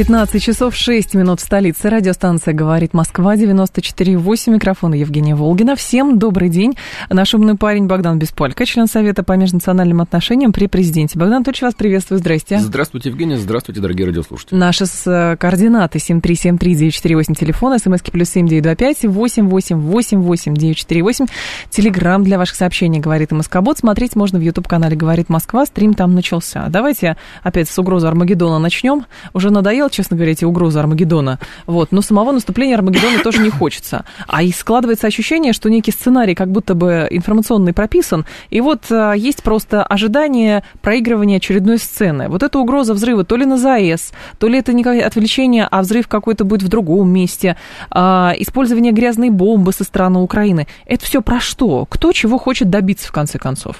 [0.00, 1.90] 15 часов 6 минут в столице.
[1.90, 4.50] Радиостанция «Говорит Москва», 94,8.
[4.50, 5.76] Микрофон Евгения Волгина.
[5.76, 6.74] Всем добрый день.
[7.10, 11.18] Наш умный парень Богдан Бесполько, член Совета по межнациональным отношениям при президенте.
[11.18, 12.18] Богдан, очень вас приветствую.
[12.18, 12.60] Здрасте.
[12.60, 13.36] Здравствуйте, Евгения.
[13.36, 14.56] Здравствуйте, дорогие радиослушатели.
[14.56, 21.28] Наши с, э, координаты 7373948, телефон, смски плюс 7925 8888948.
[21.68, 23.76] Телеграмм для ваших сообщений «Говорит Москобот».
[23.76, 25.66] Смотреть можно в YouTube-канале «Говорит Москва».
[25.66, 26.68] Стрим там начался.
[26.70, 29.04] Давайте опять с угрозы Армагеддона начнем.
[29.34, 31.38] Уже надоело честно говоря, эти угрозы Армагеддона.
[31.66, 31.92] Вот.
[31.92, 34.04] Но самого наступления Армагеддона тоже не хочется.
[34.26, 39.12] А и складывается ощущение, что некий сценарий как будто бы информационный прописан, и вот а,
[39.12, 42.28] есть просто ожидание проигрывания очередной сцены.
[42.28, 46.08] Вот эта угроза взрыва то ли на ЗАЭС, то ли это не отвлечение, а взрыв
[46.08, 47.56] какой-то будет в другом месте,
[47.90, 50.66] а, использование грязной бомбы со стороны Украины.
[50.86, 51.86] Это все про что?
[51.86, 53.76] Кто чего хочет добиться в конце концов?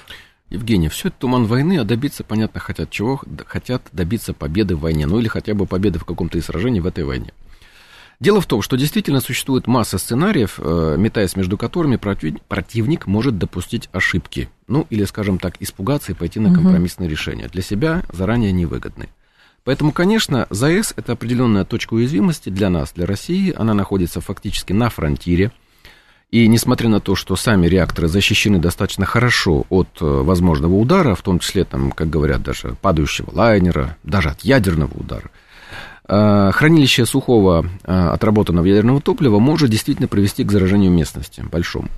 [0.51, 3.23] Евгений, все это туман войны, а добиться, понятно, хотят чего?
[3.47, 6.87] Хотят добиться победы в войне, ну или хотя бы победы в каком-то из сражений в
[6.87, 7.33] этой войне.
[8.19, 13.89] Дело в том, что действительно существует масса сценариев, э, метаясь между которыми противник может допустить
[13.92, 14.51] ошибки.
[14.69, 17.12] Ну, или, скажем так, испугаться и пойти на компромиссные угу.
[17.12, 17.48] решения.
[17.48, 19.09] Для себя заранее невыгодны.
[19.64, 23.55] Поэтому, конечно, ЗАЭС– это определенная точка уязвимости для нас, для России.
[23.57, 25.51] Она находится фактически на фронтире.
[26.31, 31.23] И несмотря на то, что сами реакторы защищены достаточно хорошо от э, возможного удара, в
[31.23, 35.31] том числе, там, как говорят, даже падающего лайнера, даже от ядерного удара,
[36.08, 41.89] э, хранилище сухого э, отработанного ядерного топлива может действительно привести к заражению местности большому.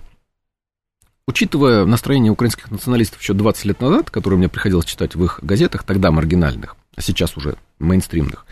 [1.26, 5.84] Учитывая настроение украинских националистов еще 20 лет назад, которые мне приходилось читать в их газетах,
[5.84, 8.46] тогда маргинальных, а сейчас уже мейнстримных,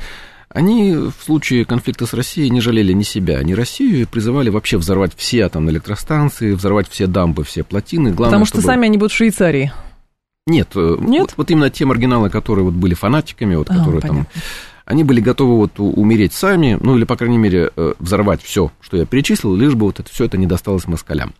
[0.53, 4.79] они в случае конфликта с Россией не жалели ни себя, ни Россию и призывали вообще
[4.79, 8.11] взорвать все атомные электростанции, взорвать все дамбы, все плотины.
[8.11, 8.67] Главное, Потому что чтобы...
[8.67, 9.73] сами они будут в Швейцарии.
[10.47, 11.21] Нет, э, Нет?
[11.21, 14.25] Вот, вот именно те маргиналы, которые вот были фанатиками, вот, а, которые понятно.
[14.25, 14.43] там
[14.91, 18.97] они были готовы вот умереть сами, ну или, по крайней мере, э, взорвать все, что
[18.97, 21.33] я перечислил, лишь бы вот это все это не досталось москалям.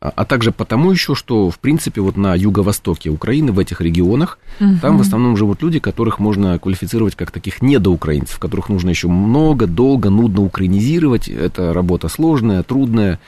[0.00, 4.38] А, а также потому еще, что, в принципе, вот на юго-востоке Украины, в этих регионах,
[4.58, 4.78] угу.
[4.80, 9.66] там в основном живут люди, которых можно квалифицировать как таких недоукраинцев, которых нужно еще много,
[9.66, 11.28] долго, нудно украинизировать.
[11.28, 13.20] Это работа сложная, трудная.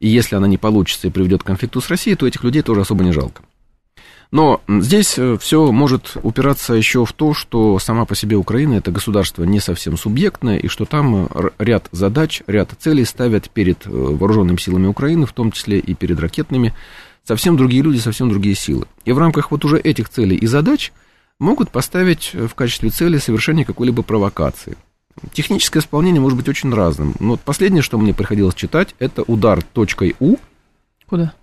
[0.00, 2.82] И если она не получится и приведет к конфликту с Россией, то этих людей тоже
[2.82, 3.42] особо не жалко.
[4.32, 8.90] Но здесь э, все может упираться еще в то, что сама по себе Украина это
[8.90, 13.90] государство не совсем субъектное, и что там э, ряд задач, ряд целей ставят перед э,
[13.90, 16.72] вооруженными силами Украины, в том числе и перед ракетными,
[17.24, 18.86] совсем другие люди, совсем другие силы.
[19.04, 20.92] И в рамках вот уже этих целей и задач
[21.38, 24.78] могут поставить в качестве цели совершение какой-либо провокации.
[25.34, 27.14] Техническое исполнение может быть очень разным.
[27.20, 30.36] Но вот последнее, что мне приходилось читать, это удар точкой У.
[31.06, 31.34] Куда?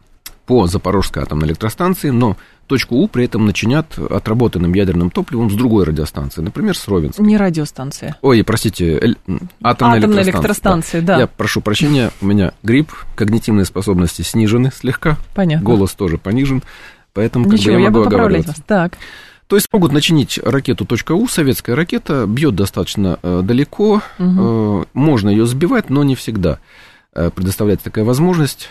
[0.47, 2.35] По Запорожской атомной электростанции, но
[2.69, 7.25] точку У при этом начинят отработанным ядерным топливом с другой радиостанции, например, с Ровенской.
[7.25, 8.16] Не радиостанция.
[8.22, 9.18] Ой, простите, эль...
[9.63, 10.24] атомная, атомная электростанция.
[10.24, 11.16] электростанция да.
[11.16, 11.19] да.
[11.22, 15.18] Я прошу прощения, у меня грипп, когнитивные способности снижены слегка.
[15.34, 15.66] Понятно.
[15.66, 16.62] Голос тоже понижен,
[17.13, 18.57] поэтому как Ничего, бы я, я могу оговаривать вас.
[18.68, 18.94] Так.
[19.47, 24.86] То есть могут начинить ракету .у, советская ракета, бьет достаточно э, далеко, угу.
[24.94, 26.59] можно ее сбивать, но не всегда
[27.16, 28.69] э, предоставляется такая возможность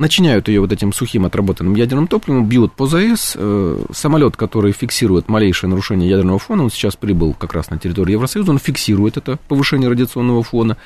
[0.00, 3.36] начиняют ее вот этим сухим отработанным ядерным топливом, бьют по ЗАЭС.
[3.36, 8.14] Э, самолет, который фиксирует малейшее нарушение ядерного фона, он сейчас прибыл как раз на территорию
[8.14, 10.76] Евросоюза, он фиксирует это повышение радиационного фона.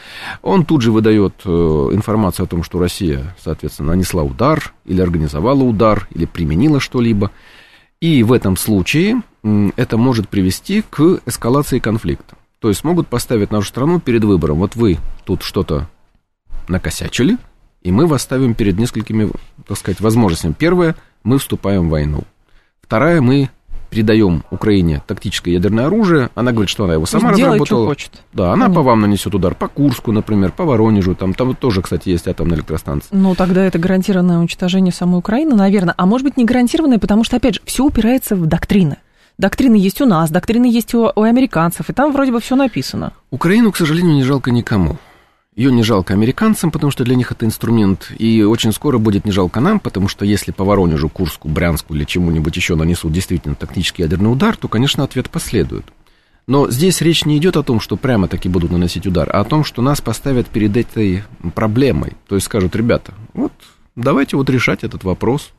[0.43, 5.63] Он тут же выдает э, информацию о том, что Россия, соответственно, нанесла удар, или организовала
[5.63, 7.31] удар, или применила что-либо.
[8.01, 9.23] И в этом случае
[9.77, 12.37] это может привести к эскалации конфликта.
[12.61, 14.59] То есть могут поставить нашу страну перед выбором.
[14.59, 15.89] Вот вы тут что-то
[16.69, 17.39] накосячили,
[17.83, 19.31] и мы вас ставим перед несколькими,
[19.67, 20.55] так сказать, возможностями.
[20.59, 22.23] Первое, мы вступаем в войну.
[22.83, 23.51] Вторая, мы
[23.91, 26.31] передаем Украине тактическое ядерное оружие.
[26.35, 27.85] Она говорит, что она его сама Делай, разработала.
[27.85, 28.13] Что хочет.
[28.33, 28.75] Да, она Понятно.
[28.75, 31.15] по вам нанесет удар по Курску, например, по Воронежу.
[31.15, 33.17] Там, там тоже, кстати, есть атомная электростанция.
[33.17, 35.95] Ну, тогда это гарантированное уничтожение самой Украины, наверное.
[35.97, 38.99] А может быть, не гарантированное, потому что, опять же, все упирается в доктрины.
[39.39, 43.13] Доктрины есть у нас, доктрины есть у, у американцев, и там вроде бы все написано.
[43.31, 44.99] Украину, к сожалению, не жалко никому.
[45.59, 49.33] Ее не жалко американцам, потому что для них это инструмент, и очень скоро будет не
[49.33, 54.05] жалко нам, потому что если по Воронежу, Курску, Брянску или чему-нибудь еще нанесут действительно тактический
[54.05, 55.85] ядерный удар, то, конечно, ответ последует.
[56.47, 59.45] Но здесь речь не идет о том, что прямо таки будут наносить удар, а о
[59.45, 61.25] том, что нас поставят перед этой
[61.57, 62.13] проблемой.
[62.29, 63.53] То есть скажут, ребята, вот
[63.97, 65.51] давайте вот решать этот вопрос.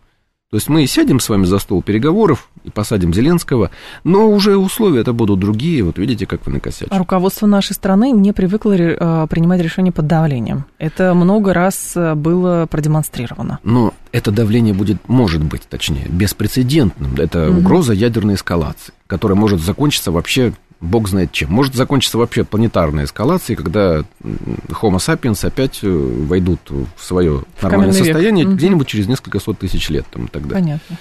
[0.52, 3.70] То есть мы сядем с вами за стол переговоров и посадим Зеленского,
[4.04, 5.84] но уже условия это будут другие.
[5.84, 6.98] Вот видите, как вы накосячили.
[6.98, 10.66] Руководство нашей страны не привыкло э, принимать решения под давлением.
[10.80, 13.60] Это много раз э, было продемонстрировано.
[13.64, 17.14] Но это давление будет, может быть, точнее, беспрецедентным.
[17.18, 17.60] Это угу.
[17.60, 21.52] угроза ядерной эскалации, которая может закончиться вообще бог знает чем.
[21.52, 27.94] Может закончиться вообще планетарной эскалацией, когда Homo sapiens опять э, войдут в свое в нормальное
[27.94, 28.56] состояние век.
[28.56, 30.64] где-нибудь через несколько сот тысяч лет там, и так далее.
[30.64, 30.98] Понятно.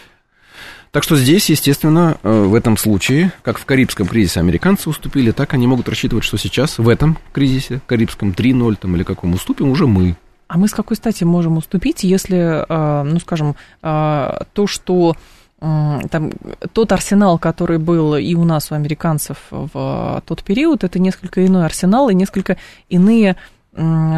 [0.91, 5.53] Так что здесь, естественно, э, в этом случае, как в Карибском кризисе американцы уступили, так
[5.55, 9.87] они могут рассчитывать, что сейчас в этом кризисе, Карибском 3.0 там, или каком, уступим уже
[9.87, 10.17] мы.
[10.49, 15.15] А мы с какой стати можем уступить, если, э, ну, скажем, то, что
[15.61, 16.33] там,
[16.73, 21.65] тот арсенал, который был и у нас, у американцев в тот период, это несколько иной
[21.67, 22.57] арсенал и несколько
[22.89, 23.37] иные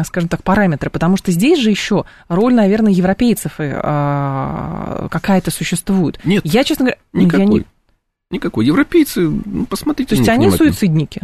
[0.05, 6.19] скажем так, параметры, потому что здесь же еще роль, наверное, европейцев а, какая-то существует.
[6.23, 7.39] Нет, я, честно говоря, никакой.
[7.39, 7.65] Я не...
[8.31, 8.65] Никакой.
[8.65, 10.15] Европейцы, ну, посмотрите.
[10.15, 11.21] То есть они суицидники?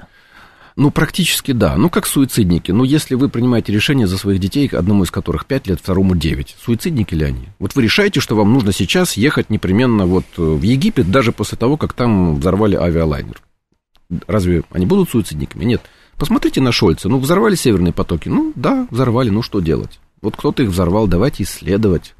[0.77, 1.75] Ну, практически да.
[1.75, 2.71] Ну, как суицидники.
[2.71, 6.55] Ну, если вы принимаете решение за своих детей, одному из которых 5 лет, второму 9,
[6.63, 7.47] суицидники ли они?
[7.57, 11.57] Вот вы решаете, что вам нужно сейчас ехать непременно вот э, в Египет, даже после
[11.57, 13.41] того, как там взорвали авиалайнер.
[14.27, 15.65] Разве они будут суицидниками?
[15.65, 15.81] Нет.
[16.15, 17.09] Посмотрите на Шольца.
[17.09, 18.29] Ну, взорвали северные потоки.
[18.29, 19.31] Ну, да, взорвали.
[19.31, 19.99] Ну, что делать?
[20.21, 22.13] Вот кто-то их взорвал, давайте исследовать.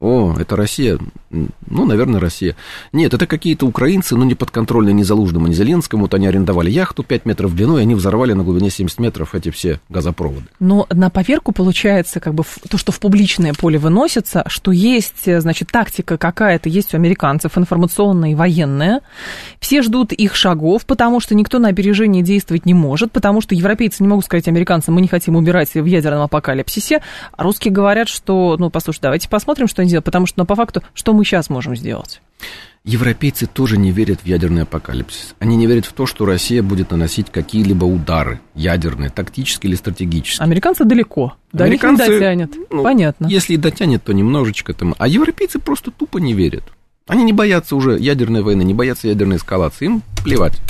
[0.00, 0.98] О, это Россия.
[1.30, 2.56] Ну, наверное, Россия.
[2.92, 6.02] Нет, это какие-то украинцы, но не подконтрольные ни Залужному, ни Зеленскому.
[6.02, 9.34] Вот они арендовали яхту 5 метров в длину, и они взорвали на глубине 70 метров
[9.34, 10.44] эти все газопроводы.
[10.60, 15.70] Но на поверку получается, как бы, то, что в публичное поле выносится, что есть, значит,
[15.70, 19.00] тактика какая-то есть у американцев, информационная и военная.
[19.58, 24.02] Все ждут их шагов, потому что никто на опережение действовать не может, потому что европейцы
[24.02, 27.00] не могут сказать американцам, мы не хотим убирать в ядерном апокалипсисе.
[27.32, 30.56] А русские говорят, что, ну, послушай, давайте посмотрим, что они делать, потому что, ну, по
[30.56, 32.20] факту, что мы сейчас можем сделать?
[32.84, 35.34] Европейцы тоже не верят в ядерный апокалипсис.
[35.38, 40.44] Они не верят в то, что Россия будет наносить какие-либо удары ядерные, тактические или стратегические.
[40.44, 41.34] Американцы далеко.
[41.50, 42.54] До Американцы, них не дотянет.
[42.70, 43.26] Ну, Понятно.
[43.26, 44.94] Если и дотянет, то немножечко там.
[44.98, 46.64] А европейцы просто тупо не верят.
[47.06, 49.86] Они не боятся уже ядерной войны, не боятся ядерной эскалации.
[49.86, 50.60] Им плевать.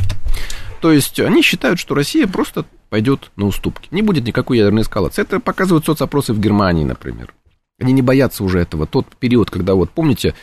[0.81, 3.89] То есть они считают, что Россия просто пойдет на уступки.
[3.91, 5.23] Не будет никакой ядерной эскалации.
[5.23, 7.35] Это показывают соцопросы в Германии, например.
[7.81, 8.87] Они не боятся уже этого.
[8.87, 10.35] Тот период, когда вот, помните,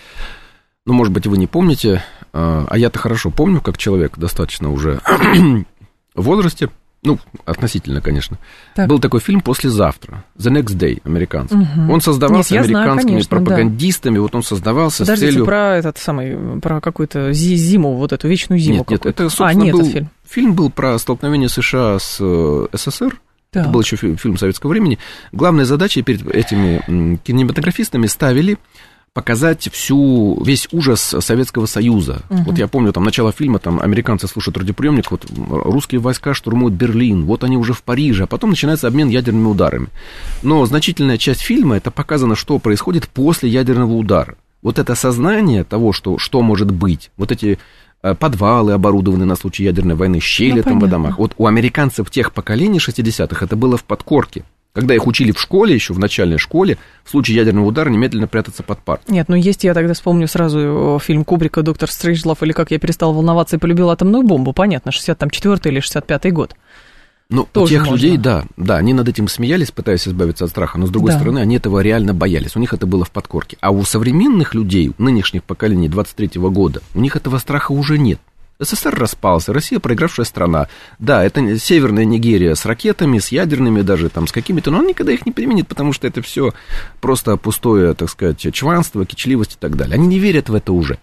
[0.86, 5.00] ну, может быть, вы не помните, а, а я-то хорошо помню, как человек достаточно уже
[6.16, 6.70] в возрасте,
[7.04, 8.38] ну, относительно, конечно.
[8.76, 8.88] Так.
[8.88, 11.56] Был такой фильм «Послезавтра», «The Next Day», американский.
[11.56, 11.92] Угу.
[11.92, 14.22] Он создавался Нет, американскими знаю, конечно, пропагандистами, да.
[14.22, 15.46] вот он создавался Подождите, с целью...
[15.46, 19.54] про этот самый, про какую-то зиму, вот эту вечную зиму Нет, нет, это, собственно, а,
[19.54, 19.86] нет, был...
[19.86, 20.10] фильм.
[20.30, 23.20] Фильм был про столкновение США с э, СССР,
[23.52, 23.64] так.
[23.64, 24.98] Это был еще фильм советского времени.
[25.32, 28.58] Главная задача перед этими кинематографистами ставили
[29.14, 32.22] показать всю, весь ужас Советского Союза.
[32.30, 32.44] Угу.
[32.44, 37.26] Вот я помню, там, начало фильма, там, американцы слушают радиоприемник, вот, русские войска штурмуют Берлин,
[37.26, 39.88] вот они уже в Париже, а потом начинается обмен ядерными ударами.
[40.44, 44.36] Но значительная часть фильма, это показано, что происходит после ядерного удара.
[44.62, 47.60] Вот это сознание того, что, что может быть, вот эти
[48.20, 50.88] подвалы оборудованы на случай ядерной войны, щели ну, там понятно.
[50.88, 51.18] в домах.
[51.20, 54.44] Вот у американцев тех поколений 60-х это было в подкорке.
[54.74, 58.64] Когда их учили в школе, еще в начальной школе, в случае ядерного удара немедленно прятаться
[58.64, 59.02] под парт.
[59.10, 63.14] Нет, ну есть, я тогда вспомню сразу фильм Кубрика «Доктор Стрейджлов» или «Как я перестал
[63.14, 64.54] волноваться и полюбил атомную бомбу».
[64.54, 66.56] Понятно, 64 или 65 год.
[67.32, 67.94] Ну, у тех можно.
[67.94, 71.18] людей, да, да, они над этим смеялись, пытаясь избавиться от страха, но, с другой да.
[71.18, 73.58] стороны, они этого реально боялись, у них это было в подкорке.
[73.62, 78.20] А у современных людей, нынешних поколений 23-го года, у них этого страха уже нет.
[78.60, 80.68] СССР распался, Россия проигравшая страна.
[81.00, 85.14] Да, это северная Нигерия с ракетами, с ядерными даже, там, с какими-то, но он никогда
[85.14, 86.54] их не применит, потому что это все
[87.00, 89.96] просто пустое, так сказать, чванство, кичливость и так далее.
[89.96, 91.00] Они не верят в это уже.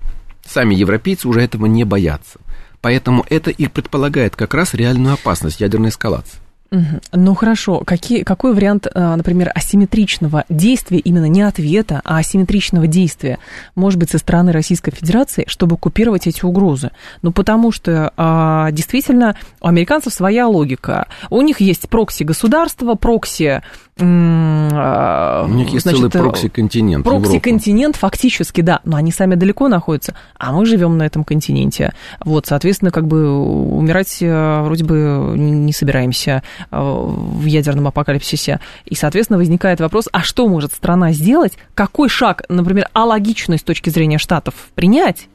[0.46, 2.38] Сами европейцы уже этого не боятся.
[2.80, 6.38] Поэтому это и предполагает как раз реальную опасность ядерной эскалации.
[6.70, 13.38] Ну хорошо, Какие, какой вариант, а, например, асимметричного действия, именно не ответа, а асимметричного действия,
[13.74, 16.90] может быть, со стороны Российской Федерации, чтобы купировать эти угрозы?
[17.22, 21.06] Ну потому что а, действительно у американцев своя логика.
[21.30, 23.62] У них есть прокси государства, прокси
[24.00, 27.04] а, у них есть значит, целый прокси-континент.
[27.04, 31.92] Прокси-континент, фактически, да, но они сами далеко находятся, а мы живем на этом континенте.
[32.24, 38.60] Вот, соответственно, как бы умирать вроде бы не собираемся в ядерном апокалипсисе.
[38.84, 43.90] И, соответственно, возникает вопрос, а что может страна сделать, какой шаг, например, алогичный с точки
[43.90, 45.28] зрения Штатов принять,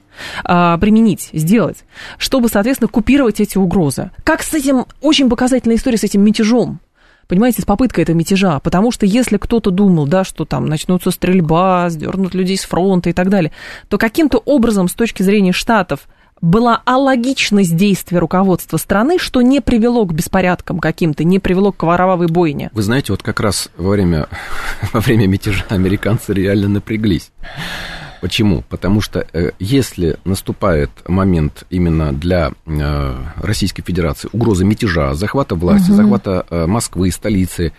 [0.43, 1.85] а, применить, сделать,
[2.17, 4.11] чтобы, соответственно, купировать эти угрозы.
[4.23, 6.79] Как с этим, очень показательная история с этим мятежом
[7.27, 8.59] понимаете, с попыткой этого мятежа.
[8.59, 13.13] Потому что если кто-то думал, да, что там начнутся стрельба, сдернут людей с фронта и
[13.13, 13.51] так далее,
[13.87, 16.01] то каким-то образом с точки зрения Штатов
[16.43, 22.27] была алогичность действия руководства страны, что не привело к беспорядкам каким-то, не привело к кровавой
[22.27, 22.69] бойне.
[22.73, 24.27] Вы знаете, вот как раз во время,
[24.93, 27.31] во время мятежа американцы реально напряглись.
[28.19, 28.63] Почему?
[28.69, 35.91] Потому что э, если наступает момент именно для э, Российской Федерации угрозы мятежа, захвата власти,
[35.91, 35.95] угу.
[35.95, 37.71] захвата э, Москвы, столицы,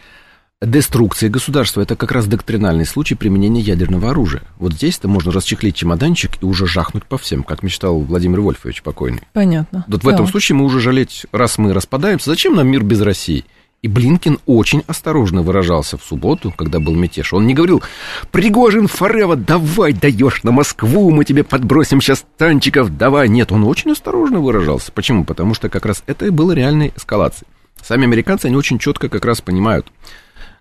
[0.62, 4.42] деструкции государства, это как раз доктринальный случай применения ядерного оружия.
[4.58, 9.22] Вот здесь-то можно расчехлить чемоданчик и уже жахнуть по всем, как мечтал Владимир Вольфович покойный.
[9.32, 9.84] Понятно.
[9.88, 13.44] Вот в этом случае мы уже жалеть, раз мы распадаемся, зачем нам мир без России?
[13.82, 17.34] И Блинкин очень осторожно выражался в субботу, когда был мятеж.
[17.34, 17.82] Он не говорил,
[18.30, 23.28] Пригожин, Форева, давай даешь на Москву, мы тебе подбросим сейчас танчиков, давай.
[23.28, 24.90] Нет, он очень осторожно выражался.
[24.90, 25.26] Почему?
[25.26, 27.46] Потому что как раз это и было реальной эскалацией.
[27.82, 29.86] Сами американцы, они очень четко как раз понимают,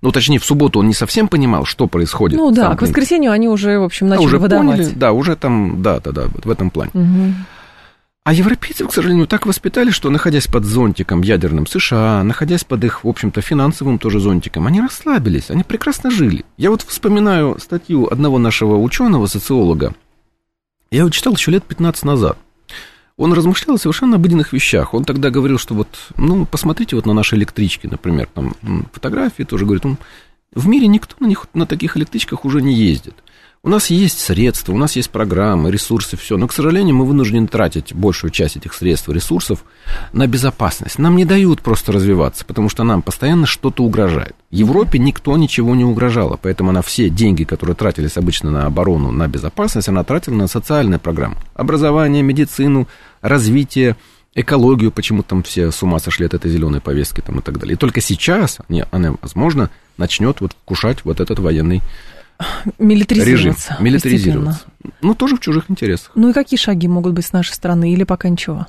[0.03, 2.37] ну, точнее, в субботу он не совсем понимал, что происходит.
[2.37, 4.77] Ну да, к воскресенью они уже, в общем, начали а, уже выдавать.
[4.77, 6.91] Поняли, да, уже там, да, да, да, вот в этом плане.
[6.93, 7.33] Угу.
[8.25, 13.05] А европейцев, к сожалению, так воспитали, что, находясь под зонтиком ядерным США, находясь под их,
[13.05, 16.43] в общем-то, финансовым тоже зонтиком, они расслабились, они прекрасно жили.
[16.57, 19.93] Я вот вспоминаю статью одного нашего ученого, социолога.
[20.91, 22.37] Я его читал еще лет 15 назад.
[23.15, 24.93] Он размышлял о совершенно обыденных вещах.
[24.93, 28.55] Он тогда говорил, что вот, ну, посмотрите вот на наши электрички, например, там
[28.91, 29.97] фотографии тоже, говорит, он,
[30.55, 33.15] в мире никто на них на таких электричках уже не ездит.
[33.65, 36.35] У нас есть средства, у нас есть программы, ресурсы, все.
[36.35, 39.63] Но, к сожалению, мы вынуждены тратить большую часть этих средств и ресурсов
[40.11, 40.99] на безопасность.
[40.99, 44.35] Нам не дают просто развиваться, потому что нам постоянно что-то угрожает.
[44.51, 49.29] Европе никто ничего не угрожало, поэтому она все деньги, которые тратились обычно на оборону, на
[49.29, 51.37] безопасность, она тратила на социальные программы.
[51.53, 52.89] Образование, медицину,
[53.21, 53.95] развитие,
[54.35, 57.75] экологию, почему там все с ума сошли от этой зеленой повестки там, и так далее.
[57.75, 58.57] И только сейчас
[58.91, 61.81] она, возможно, начнет вот вкушать вот этот военный
[62.79, 63.73] Милитаризироваться.
[63.73, 63.85] Режим.
[63.85, 64.61] Милитаризироваться.
[65.01, 66.11] Ну, тоже в чужих интересах.
[66.15, 68.67] Ну и какие шаги могут быть с нашей стороны или пока ничего?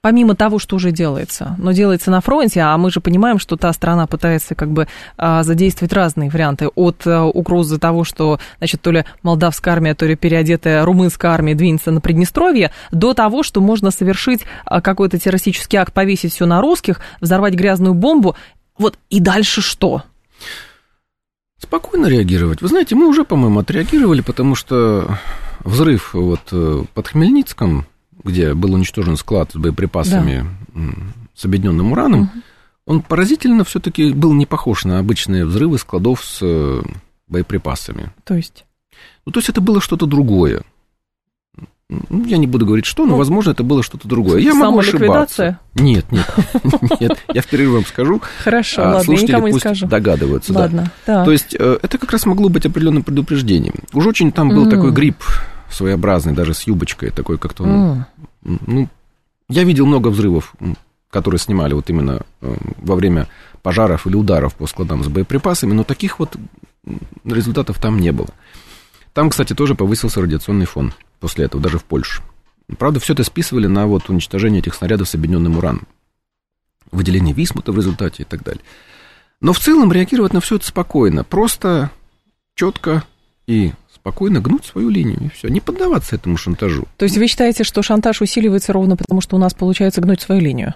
[0.00, 3.72] Помимо того, что уже делается, но делается на фронте, а мы же понимаем, что та
[3.72, 6.68] страна пытается как бы а, задействовать разные варианты.
[6.68, 11.56] От а, угрозы того, что, значит, то ли молдавская армия, то ли переодетая румынская армия
[11.56, 16.60] двинется на Приднестровье, до того, что можно совершить а, какой-то террористический акт, повесить все на
[16.60, 18.36] русских, взорвать грязную бомбу.
[18.78, 20.04] Вот и дальше что?
[21.58, 22.62] Спокойно реагировать.
[22.62, 25.18] Вы знаете, мы уже, по-моему, отреагировали, потому что
[25.64, 27.86] взрыв вот э, под Хмельницком,
[28.22, 30.82] где был уничтожен склад с боеприпасами да.
[31.34, 32.30] с объединенным ураном, угу.
[32.86, 36.82] он поразительно все-таки был не похож на обычные взрывы складов с э,
[37.26, 38.12] боеприпасами.
[38.24, 38.64] То есть?
[39.26, 40.62] Ну, то есть это было что-то другое.
[41.90, 44.40] Ну, я не буду говорить что, но, ну, возможно, это было что-то другое.
[44.40, 45.58] Я могу ошибаться.
[45.74, 46.26] Нет, нет,
[47.00, 48.20] нет, я впервые вам скажу.
[48.44, 49.86] Хорошо, а ладно, я никому не скажу.
[49.86, 51.24] догадываются, ладно, да.
[51.24, 53.74] То есть э, это как раз могло быть определенным предупреждением.
[53.94, 55.16] Уж очень там был такой гриб
[55.70, 58.06] своеобразный, даже с юбочкой, такой как-то...
[58.42, 58.88] Ну,
[59.48, 60.54] я видел много взрывов,
[61.10, 63.28] которые снимали вот именно э, во время
[63.62, 66.36] пожаров или ударов по складам с боеприпасами, но таких вот
[67.24, 68.28] результатов там не было.
[69.14, 72.22] Там, кстати, тоже повысился радиационный фон после этого, даже в Польше.
[72.78, 75.88] Правда, все это списывали на вот уничтожение этих снарядов с объединенным ураном.
[76.90, 78.62] Выделение висмута в результате и так далее.
[79.40, 81.24] Но в целом реагировать на все это спокойно.
[81.24, 81.90] Просто
[82.54, 83.04] четко
[83.46, 85.48] и спокойно гнуть свою линию, и все.
[85.48, 86.86] Не поддаваться этому шантажу.
[86.96, 90.40] То есть вы считаете, что шантаж усиливается ровно потому, что у нас получается гнуть свою
[90.40, 90.74] линию?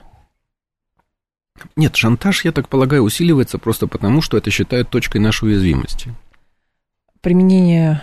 [1.76, 6.14] Нет, шантаж, я так полагаю, усиливается просто потому, что это считают точкой нашей уязвимости.
[7.20, 8.02] Применение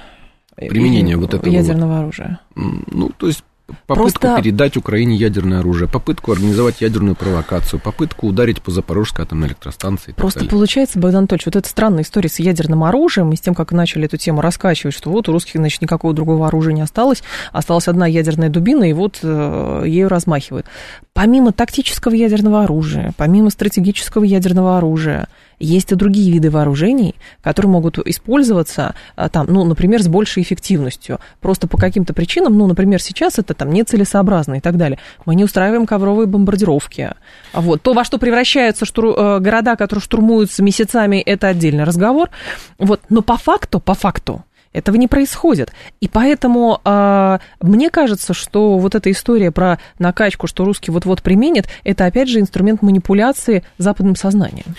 [0.67, 2.39] применение вот этого ядерного вот, оружия.
[2.55, 3.43] Ну, то есть
[3.85, 4.41] попытку Просто...
[4.41, 10.13] передать Украине ядерное оружие, попытку организовать ядерную провокацию, попытку ударить по Запорожской атомной электростанции.
[10.13, 13.71] Просто получается, Богдан Анатольевич, вот эта странная история с ядерным оружием и с тем, как
[13.71, 17.87] начали эту тему раскачивать, что вот у русских, значит, никакого другого оружия не осталось, осталась
[17.87, 20.65] одна ядерная дубина, и вот э, ею размахивают.
[21.13, 25.27] Помимо тактического ядерного оружия, помимо стратегического ядерного оружия,
[25.59, 31.19] есть и другие виды вооружений, которые могут использоваться, а, там, ну, например, с большей эффективностью.
[31.41, 34.99] Просто по каким-то причинам, ну, например, сейчас это там нецелесообразно и так далее.
[35.25, 37.11] Мы не устраиваем ковровые бомбардировки.
[37.53, 37.81] Вот.
[37.81, 39.13] То, во что превращаются штур...
[39.17, 42.29] Э, города, которые штурмуются месяцами, это отдельный разговор.
[42.77, 43.01] Вот.
[43.09, 45.71] Но по факту, по факту, этого не происходит.
[45.99, 51.67] И поэтому э, мне кажется, что вот эта история про накачку, что русский вот-вот применит,
[51.83, 54.75] это опять же инструмент манипуляции западным сознанием.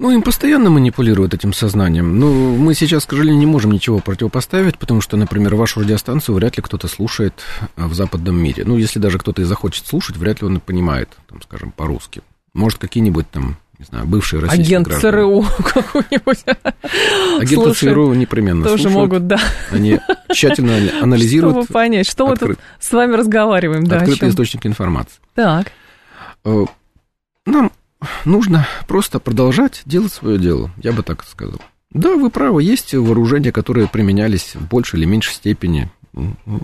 [0.00, 2.20] Ну, им постоянно манипулируют этим сознанием.
[2.20, 6.56] Но мы сейчас, к сожалению, не можем ничего противопоставить, потому что, например, вашу радиостанцию вряд
[6.56, 7.34] ли кто-то слушает
[7.76, 8.62] в западном мире.
[8.64, 12.22] Ну, если даже кто-то и захочет слушать, вряд ли он и понимает, там, скажем, по-русски.
[12.54, 15.12] Может, какие-нибудь там, не знаю, бывшие российские Агент граждане.
[15.12, 16.44] ЦРУ какой-нибудь.
[17.40, 19.10] Агенты ЦРУ непременно Тоже слушают.
[19.10, 19.40] могут, да.
[19.72, 19.98] Они
[20.32, 23.82] тщательно анализируют Чтобы понять, что мы открыт- тут с вами разговариваем.
[23.84, 24.30] Да, о открытые чем.
[24.30, 25.16] источники информации.
[25.34, 25.72] Так.
[26.44, 26.66] Э,
[27.46, 27.72] Нам
[28.24, 31.60] нужно просто продолжать делать свое дело, я бы так сказал.
[31.90, 35.90] Да, вы правы, есть вооружения, которые применялись в большей или меньшей степени.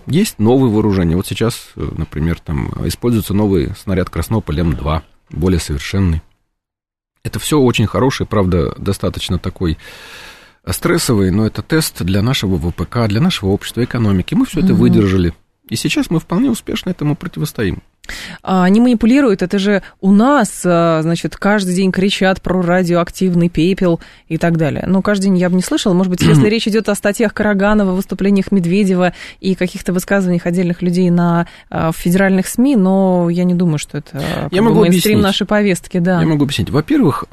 [0.05, 1.15] Есть новые вооружения.
[1.15, 5.01] Вот сейчас, например, там используется новый снаряд Краснополь М2,
[5.31, 6.21] более совершенный.
[7.23, 9.77] Это все очень хороший, правда, достаточно такой
[10.67, 14.35] стрессовый, но это тест для нашего ВПК, для нашего общества, экономики.
[14.35, 14.81] Мы все это Мгм.
[14.81, 15.33] выдержали.
[15.69, 17.81] И сейчас мы вполне успешно этому противостоим.
[18.43, 23.99] А, Они манипулируют, это же у нас, а, значит, каждый день кричат про радиоактивный пепел
[24.27, 24.83] и так далее.
[24.87, 25.93] Ну, каждый день я бы не слышала.
[25.93, 31.09] Может быть, если речь идет о статьях Караганова, выступлениях Медведева и каких-то высказываниях отдельных людей
[31.09, 35.13] на а, в федеральных СМИ, но я не думаю, что это Я бы, могу мейнстрим
[35.13, 35.23] объяснить.
[35.23, 36.21] нашей повестки, да.
[36.21, 36.69] Я могу объяснить.
[36.69, 37.25] Во-первых,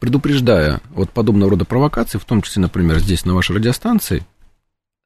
[0.00, 4.22] предупреждая от подобного рода провокаций, в том числе, например, здесь на вашей радиостанции,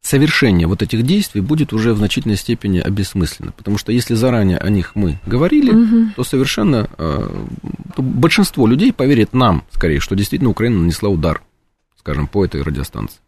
[0.02, 3.52] совершение вот этих действий будет уже в значительной степени обессмысленно.
[3.52, 6.12] Потому что если заранее о них мы говорили, Мгм.
[6.16, 7.28] то совершенно э,
[7.96, 11.42] то большинство людей поверит нам, скорее, что действительно Украина нанесла удар,
[11.98, 13.18] скажем, по этой радиостанции.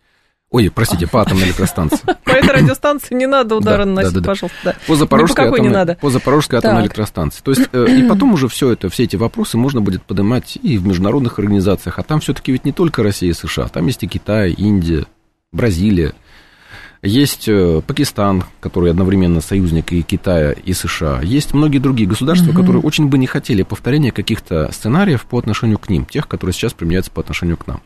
[0.51, 2.01] Ой, простите, по атомной электростанции.
[2.25, 4.29] По этой радиостанции не надо удара Да, наносить, да, да, да.
[4.33, 4.77] пожалуйста.
[4.87, 5.95] По Запорожской, не атомной, надо.
[5.99, 7.41] по Запорожской атомной электростанции.
[7.43, 10.77] То есть, э, и потом уже все это, все эти вопросы можно будет поднимать и
[10.77, 11.99] в международных организациях.
[11.99, 15.07] А там все-таки ведь не только Россия и США, там есть и Китай, Индия,
[15.53, 16.13] Бразилия.
[17.03, 21.21] Есть э, Пакистан, который одновременно союзник и Китая, и США.
[21.23, 22.61] Есть многие другие государства, Мгм.
[22.61, 26.73] которые очень бы не хотели повторения каких-то сценариев по отношению к ним, тех, которые сейчас
[26.75, 27.83] применяются по отношению к нам.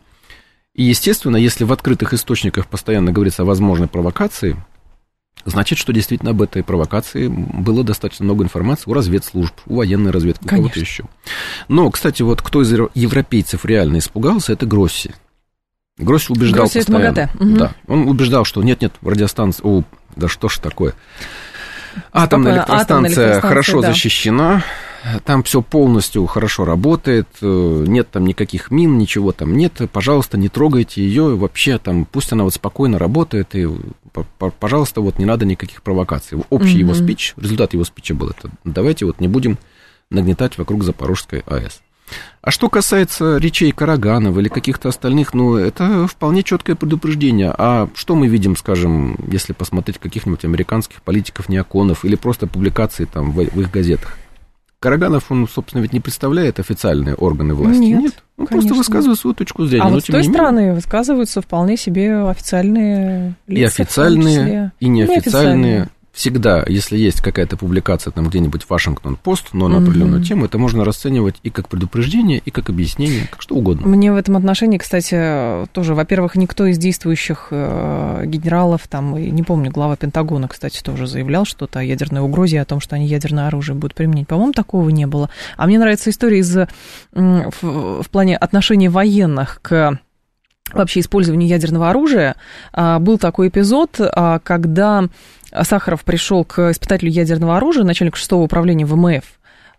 [0.75, 4.55] И, естественно, если в открытых источниках постоянно говорится о возможной провокации,
[5.45, 10.45] значит, что действительно об этой провокации было достаточно много информации у разведслужб, у военной разведки,
[10.45, 11.05] у кого-то еще.
[11.67, 15.15] Но, кстати, вот кто из евро- европейцев реально испугался, это Гросси.
[15.97, 17.29] Гросси убеждал Гросси это постоянно.
[17.39, 17.57] Мгм.
[17.57, 19.65] Да, он убеждал, что нет-нет, радиостанция...
[19.65, 19.83] О,
[20.15, 20.93] да что ж такое.
[22.13, 23.87] Атомная Спокойно, электростанция, атомная электростанция, хорошо да.
[23.87, 24.63] защищена,
[25.25, 30.49] там все полностью хорошо работает, э, нет там никаких мин, ничего там нет, пожалуйста, не
[30.49, 33.67] трогайте ее, вообще там пусть она вот спокойно работает, и,
[34.59, 36.37] пожалуйста, вот не надо никаких провокаций.
[36.49, 37.03] Общий его Мгм.
[37.03, 39.57] спич, результат его спича был это, давайте вот не будем
[40.09, 41.81] нагнетать вокруг Запорожской АЭС.
[42.41, 47.53] А что касается речей Караганова или каких-то остальных, ну, это вполне четкое предупреждение.
[47.57, 53.31] А что мы видим, скажем, если посмотреть каких-нибудь американских политиков, неоконов или просто публикации там
[53.31, 54.17] в, в их газетах?
[54.79, 57.79] Караганов, он, собственно, ведь не представляет официальные органы власти.
[57.79, 58.69] Нет, он конечно.
[58.69, 59.83] просто высказывает свою точку зрения.
[59.83, 63.77] А но вот с той не менее, стороны высказываются вполне себе официальные и лица.
[63.77, 65.15] том официальные, и неофициальные.
[65.15, 65.89] Неофициальные.
[66.17, 70.23] Всегда, если есть какая-то публикация там где-нибудь в Вашингтон-Пост, но на определенную Мгм.
[70.23, 73.85] тему, это можно расценивать и как предупреждение, и как объяснение, как что угодно.
[73.85, 79.69] Мне в этом отношении, кстати, тоже, во-первых, никто из действующих э, генералов, там, не помню,
[79.69, 83.75] глава Пентагона, кстати, тоже заявлял что-то о ядерной угрозе, о том, что они ядерное оружие
[83.75, 84.27] будут применять.
[84.27, 85.29] По-моему, такого не было.
[85.55, 86.57] А мне нравится история из,
[87.11, 89.99] в, в плане отношений военных к
[90.73, 92.35] вообще использованию ядерного оружия.
[92.73, 95.07] А, Был такой эпизод, а, когда
[95.63, 99.23] Сахаров пришел к испытателю ядерного оружия, начальник шестого управления ВМФ,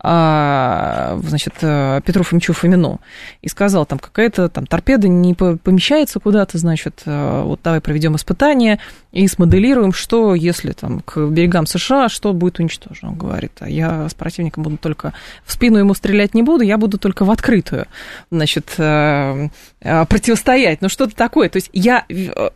[0.01, 3.01] значит, э, Петру Фомичу Фомину,
[3.43, 8.15] и сказал, там какая-то там торпеда не по- помещается куда-то, значит, э, вот давай проведем
[8.15, 8.79] испытание
[9.11, 13.11] и смоделируем, что если там к берегам США, что будет уничтожено.
[13.11, 16.79] Он говорит, а я с противником буду только в спину ему стрелять не буду, я
[16.79, 17.87] буду только в открытую,
[18.31, 19.49] значит, э,
[19.81, 20.81] противостоять.
[20.81, 21.49] Ну, что-то такое.
[21.49, 22.05] То есть я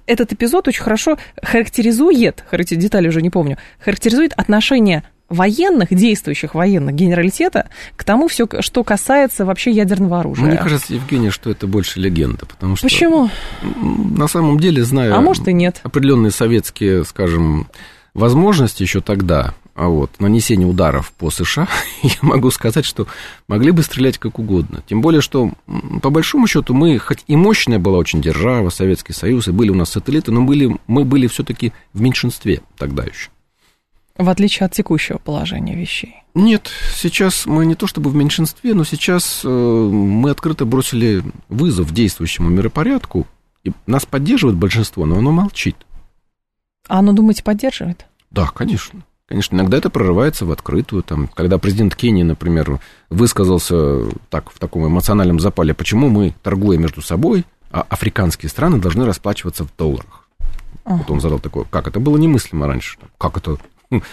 [0.07, 5.02] этот эпизод очень хорошо характеризует, характер- детали уже не помню, характеризует отношение
[5.33, 10.45] военных, действующих военных генералитета к тому, все, что касается вообще ядерного оружия.
[10.47, 13.31] Мне кажется, Евгений, что это больше легенда, потому что Почему?
[13.62, 15.81] на самом деле, зная А может и нет.
[15.83, 17.68] определенные советские, скажем,
[18.14, 21.66] возможности еще тогда, а вот нанесение ударов по США,
[22.03, 23.07] я могу сказать, что
[23.49, 24.83] могли бы стрелять как угодно.
[24.87, 25.53] Тем более, что
[26.03, 29.75] по большому счету мы, хоть и мощная была очень держава, Советский Союз, и были у
[29.75, 33.31] нас сателлиты, но были, мы были все-таки в меньшинстве тогда еще.
[34.16, 36.22] В отличие от текущего положения вещей.
[36.35, 41.92] Нет, сейчас мы не то чтобы в меньшинстве, но сейчас э, мы открыто бросили вызов
[41.92, 43.27] действующему миропорядку,
[43.64, 45.77] и нас поддерживает большинство, но оно молчит.
[46.88, 48.07] А оно, думаете, поддерживает?
[48.31, 49.03] Да, конечно.
[49.27, 51.03] Конечно, иногда это прорывается в открытую.
[51.03, 57.01] Там, когда президент Кении, например, высказался так, в таком эмоциональном запале, почему мы, торгуя между
[57.01, 60.29] собой, а африканские страны должны расплачиваться в долларах.
[60.85, 60.96] Uh-huh.
[60.96, 63.57] Вот он задал такое, как это было немыслимо раньше, как это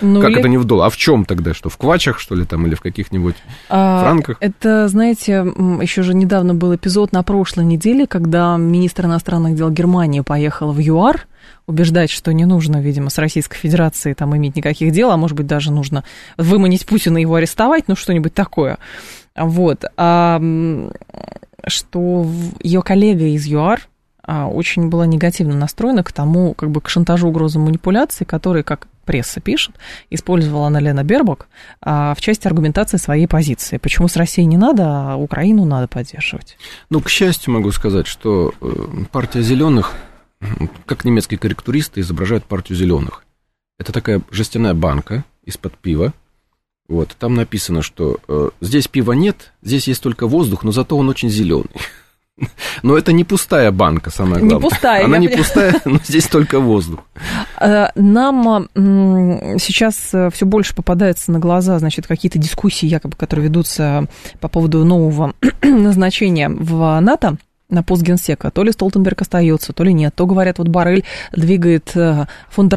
[0.01, 0.39] ну, как или...
[0.39, 0.87] это не в доллар?
[0.87, 1.53] А в чем тогда?
[1.53, 3.35] Что, в квачах, что ли, там, или в каких-нибудь
[3.69, 4.37] а, франках?
[4.39, 5.45] Это, знаете,
[5.81, 10.79] еще же недавно был эпизод на прошлой неделе, когда министр иностранных дел Германии поехал в
[10.79, 11.27] ЮАР
[11.67, 15.47] убеждать, что не нужно, видимо, с Российской Федерацией там иметь никаких дел, а может быть,
[15.47, 16.03] даже нужно
[16.37, 18.77] выманить Путина и его арестовать, ну, что-нибудь такое.
[19.35, 19.85] Вот.
[19.95, 20.41] А,
[21.67, 22.27] что
[22.61, 23.81] ее коллега из ЮАР
[24.23, 28.87] а, очень была негативно настроена к тому, как бы к шантажу, угрозам, манипуляции, которые, как
[29.10, 29.74] пресса пишет,
[30.12, 31.48] использовала она Лена Бербок
[31.82, 33.78] а, в части аргументации своей позиции.
[33.78, 36.60] Почему с Россией не надо, а Украину надо поддерживать?
[36.91, 39.95] Ну, к счастью, могу сказать, что э, партия зеленых,
[40.86, 43.24] как немецкие корректуристы изображают партию зеленых.
[43.80, 46.13] Это такая жестяная банка из-под пива.
[46.88, 51.10] Вот, там написано, что э, здесь пива нет, здесь есть только воздух, но зато он
[51.10, 51.72] очень зеленый.
[52.84, 54.56] Но это не пустая банка, самое главное.
[54.56, 55.06] Не пустая.
[55.06, 55.45] Она не понимаю.
[55.45, 56.99] пустая, но здесь только воздух.
[57.62, 64.08] Э, нам сейчас э, все больше попадается на глаза, значит, какие-то дискуссии, якобы, которые ведутся
[64.39, 67.38] по поводу нового назначения в НАТО
[67.69, 68.51] на пост генсека.
[68.51, 70.13] То ли Столтенберг остается, то ли нет.
[70.15, 72.69] То говорят, вот Барель двигает э, фон.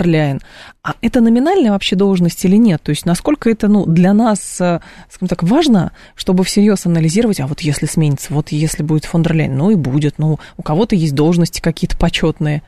[0.83, 2.83] А это номинальная вообще должность или нет?
[2.83, 7.47] То есть насколько это ну, для нас, э, скажем так, важно, чтобы всерьез анализировать, а
[7.47, 10.19] вот если сменится, вот если будет фон ну и будет.
[10.19, 12.63] Ну, у кого-то есть должности какие-то почетные.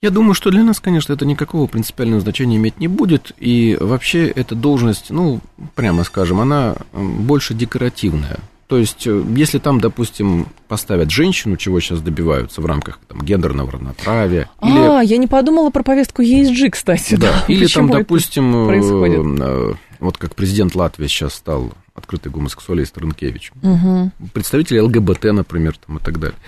[0.00, 3.32] Я думаю, что для нас, конечно, это никакого принципиального значения иметь не будет.
[3.38, 5.40] И вообще эта должность, ну,
[5.74, 8.38] прямо скажем, она больше декоративная.
[8.68, 13.72] То есть, э, если там, допустим, поставят женщину, чего сейчас добиваются в рамках там, гендерного
[13.72, 14.50] равноправия.
[14.58, 15.06] А, или...
[15.06, 17.16] я не подумала про повестку ESG, кстати.
[17.16, 17.44] Да, да.
[17.52, 19.40] или там, допустим, происходит?
[19.40, 24.12] Э, вот как президент Латвии сейчас стал открытый гомосексуалист Рынкевич, угу.
[24.34, 26.38] представители ЛГБТ, например, там, и так далее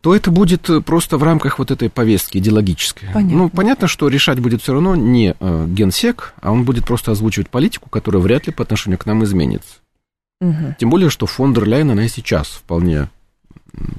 [0.00, 3.08] то это будет просто в рамках вот этой повестки идеологической.
[3.14, 3.38] Понятно.
[3.38, 7.48] Ну, понятно, что решать будет все равно не э, генсек, а он будет просто озвучивать
[7.48, 9.76] политику, которая вряд ли по отношению к нам изменится.
[10.40, 10.76] Угу.
[10.78, 13.08] Тем более, что фон дер Ляйен, она и сейчас вполне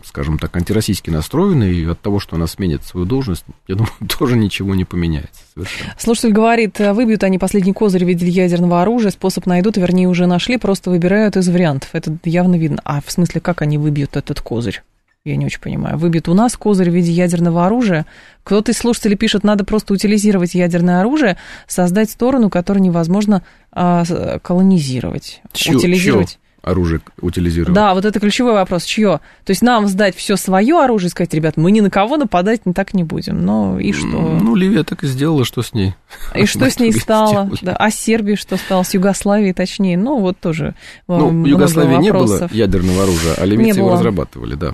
[0.04, 4.38] скажем так, антироссийски настроена, и от того, что она сменит свою должность, я думаю, тоже
[4.38, 5.94] ничего не поменяется совершенно.
[5.98, 10.58] Слушатель говорит, выбьют они последний козырь в виде ядерного оружия, способ найдут, вернее, уже нашли,
[10.58, 11.90] просто выбирают из вариантов.
[11.94, 12.82] Это явно видно.
[12.86, 14.82] А в смысле, как они выбьют этот козырь?
[15.26, 15.98] Я не очень понимаю.
[15.98, 18.06] Выбьют у нас козырь в виде ядерного оружия.
[18.44, 24.04] Кто-то из слушателей пишет, надо просто утилизировать ядерное оружие, создать сторону, которую невозможно а,
[24.44, 25.42] колонизировать.
[25.52, 26.34] Чё, утилизировать.
[26.34, 26.40] Чё?
[26.62, 27.76] оружие утилизировать.
[27.76, 29.20] Да, вот это ключевой вопрос, чье?
[29.46, 32.96] То есть нам сдать все свое оружие, сказать, ребят, мы ни на кого нападать так
[32.96, 33.46] не будем.
[33.46, 34.08] Ну и что?
[34.08, 35.94] Ну, Ливия так и сделала, что с ней.
[36.34, 37.52] И что с ней стало?
[37.62, 38.82] Да, а Сербии что стало?
[38.82, 39.96] С Югославией точнее?
[39.96, 40.74] Ну, вот тоже
[41.08, 44.74] Ну, в Югославии не было ядерного оружия, а ливийцы его разрабатывали, да.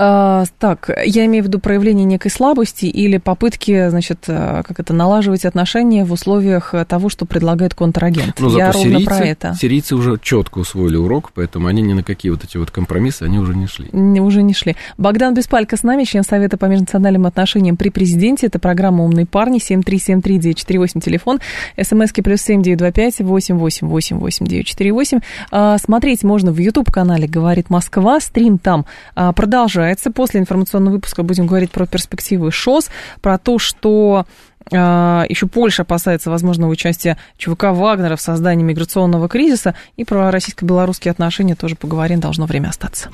[0.00, 4.94] А, так, я имею в виду проявление некой слабости или попытки, значит, э, как это,
[4.94, 8.36] налаживать отношения в условиях того, что предлагает контрагент.
[8.38, 9.56] Ну, я ровно про это.
[9.60, 13.40] Сирийцы уже четко усвоили урок, поэтому они ни на какие вот эти вот компромиссы, они
[13.40, 13.88] уже не шли.
[13.90, 14.76] Не, уже не шли.
[14.98, 18.46] Богдан Беспалько с нами, член Совета по межнациональным отношениям при президенте.
[18.46, 21.40] Это программа «Умные парни», 7373948, телефон,
[21.76, 25.18] смски плюс семь девять два пять восемь восемь восемь восемь девять четыре восемь.
[25.50, 30.10] А, смотреть можно в YouTube-канале «Говорит Москва», стрим там а, продолжается продолжается.
[30.10, 34.26] После информационного выпуска будем говорить про перспективы ШОС, про то, что
[34.72, 39.74] а, еще Польша опасается возможного участия ЧВК Вагнера в создании миграционного кризиса.
[39.96, 43.10] И про российско-белорусские отношения тоже поговорим, должно время остаться.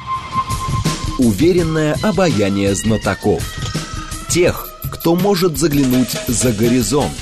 [1.19, 3.43] Уверенное обаяние знатоков.
[4.29, 7.13] Тех, кто может заглянуть за горизонт.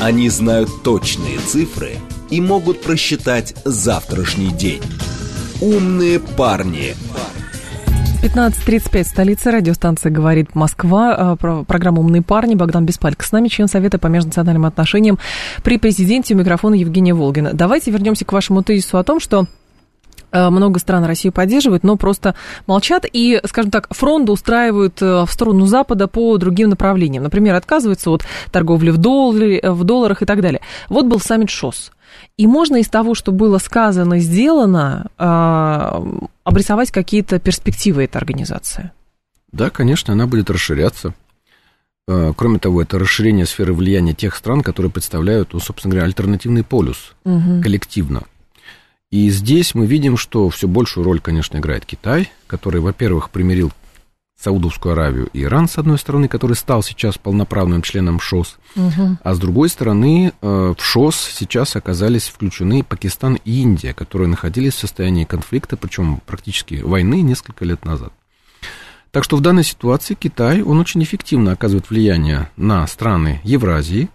[0.00, 1.92] Они знают точные цифры
[2.30, 4.82] и могут просчитать завтрашний день.
[5.60, 6.94] Умные парни.
[6.94, 7.47] парни
[8.20, 13.98] 15.35, столица, радиостанция «Говорит Москва», а, программа «Умные парни», Богдан Беспалько с нами, член Совета
[13.98, 15.20] по межнациональным отношениям
[15.62, 17.52] при президенте у микрофона Евгения Волгина.
[17.52, 19.46] Давайте вернемся к вашему тезису о том, что
[20.32, 22.34] а, много стран Россию поддерживают, но просто
[22.66, 27.22] молчат и, скажем так, фронт устраивают э, в сторону Запада по другим направлениям.
[27.22, 30.60] Например, отказываются от торговли в, долларе, в долларах и так далее.
[30.88, 31.92] Вот был саммит ШОС.
[32.38, 36.02] И можно из того, что было сказано, сделано, а,
[36.44, 38.92] обрисовать какие-то перспективы этой организации?
[39.50, 41.14] Да, конечно, она будет расширяться.
[42.06, 46.62] А, кроме того, это расширение сферы влияния тех стран, которые представляют, ну, собственно говоря, альтернативный
[46.62, 47.60] полюс угу.
[47.60, 48.22] коллективно.
[49.10, 53.72] И здесь мы видим, что все большую роль, конечно, играет Китай, который, во-первых, примирил
[54.40, 59.18] Саудовскую Аравию и Иран, с одной стороны, который стал сейчас полноправным членом ШОС, Угу.
[59.22, 64.74] а с другой стороны, э, в ШОС сейчас оказались включены Пакистан и Индия, которые находились
[64.74, 68.12] в состоянии конфликта, причем практически войны несколько лет назад.
[69.10, 74.08] Так что в данной ситуации Китай, он очень эффективно оказывает влияние на страны Евразии.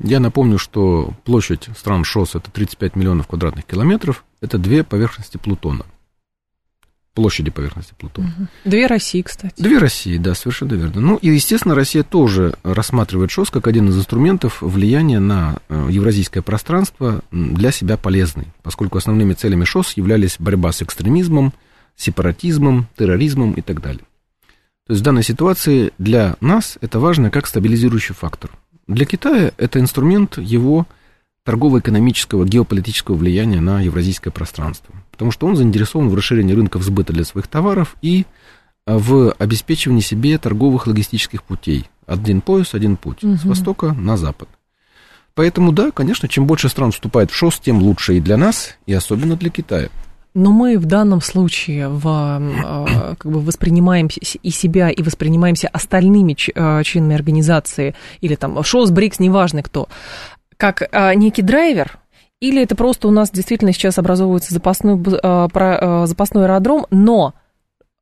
[0.00, 5.86] Я напомню, что площадь стран ШОС это 35 миллионов квадратных километров, это две поверхности Плутона.
[7.16, 8.30] Площади поверхности Плутона.
[8.66, 9.54] Две России, кстати.
[9.56, 11.00] Две России, да, совершенно верно.
[11.00, 16.42] Ну и, естественно, Россия тоже рассматривает ШОС как один из инструментов влияния на э, евразийское
[16.42, 21.54] пространство для себя полезный, поскольку основными целями ШОС являлись борьба с экстремизмом,
[21.96, 24.04] сепаратизмом, терроризмом и так далее.
[24.86, 28.50] То есть в данной ситуации для нас это важно как стабилизирующий фактор.
[28.86, 30.86] Для Китая это инструмент его
[31.46, 34.94] торгово-экономического, геополитического влияния на евразийское пространство.
[35.12, 38.26] Потому что он заинтересован в расширении рынков сбыта для своих товаров и
[38.84, 41.86] а, в обеспечивании себе торговых логистических путей.
[42.06, 43.18] Один пояс, один путь.
[43.20, 43.48] С Мгм.
[43.48, 44.48] востока на запад.
[45.34, 48.92] Поэтому, да, конечно, чем больше стран вступает в ШОС, тем лучше и для нас, и
[48.92, 49.88] особенно для Китая.
[50.34, 55.68] Но мы в данном случае в, э, как бы воспринимаем с- и себя, и воспринимаемся
[55.68, 59.88] остальными ч- э, членами организации, или там ШОС, БРИКС, неважно кто,
[60.56, 61.98] как э, некий драйвер,
[62.40, 67.34] или это просто у нас действительно сейчас образовывается запасной, э, про- э, запасной аэродром, но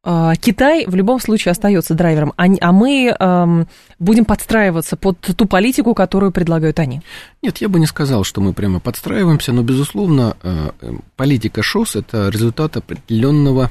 [0.05, 5.47] э, Китай в любом случае остается драйвером, а, а мы эм, будем подстраиваться под ту
[5.47, 7.01] политику, которую предлагают они.
[7.43, 11.97] Нет, я бы не сказал, что мы прямо подстраиваемся, но, безусловно, э, э, политика ШОС–
[11.97, 13.71] это результат определенного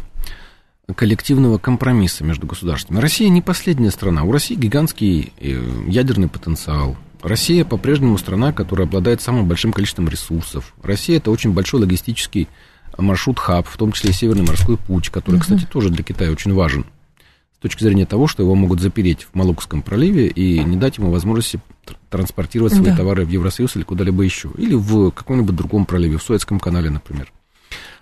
[0.95, 2.99] коллективного компромисса между государствами.
[2.99, 4.23] Россия не последняя страна.
[4.23, 6.95] У России гигантский э, ядерный потенциал.
[7.23, 10.73] Россия по-прежнему страна, которая обладает самым большим количеством ресурсов.
[10.83, 12.49] Россия– это очень большой логистический
[12.97, 16.86] маршрут-хаб, в том числе и Северный морской путь, который, кстати, тоже для Китая очень важен
[17.55, 21.12] с точки зрения того, что его могут запереть в Малукском проливе и не дать ему
[21.12, 22.97] возможности тр- транспортировать свои Да.
[22.97, 24.51] товары в Евросоюз или куда-либо еще.
[24.57, 27.31] Или в каком-нибудь другом проливе, в Суэцком канале, например.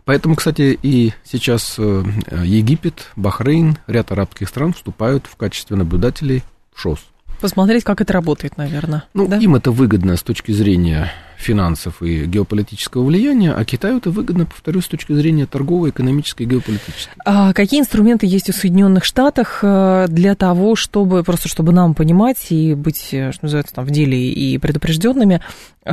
[0.04, 2.04] Поэтому, кстати, и сейчас э,
[2.44, 6.42] Египет, Бахрейн, ряд арабских стран вступают в качестве наблюдателей
[6.74, 7.00] в ШОС.
[7.42, 9.04] Посмотреть, как это работает, наверное.
[9.14, 9.38] Ну, да?
[9.38, 14.86] им это выгодно с точки зрения финансов и геополитического влияния, а Китаю это выгодно, повторюсь,
[14.86, 17.14] с точки зрения торговой, экономической и геополитической.
[17.26, 22.38] А какие инструменты есть у Соединенных Штатов э, для того, чтобы просто чтобы нам понимать
[22.52, 25.42] и быть, э, что называется, там в деле и предупрежденными,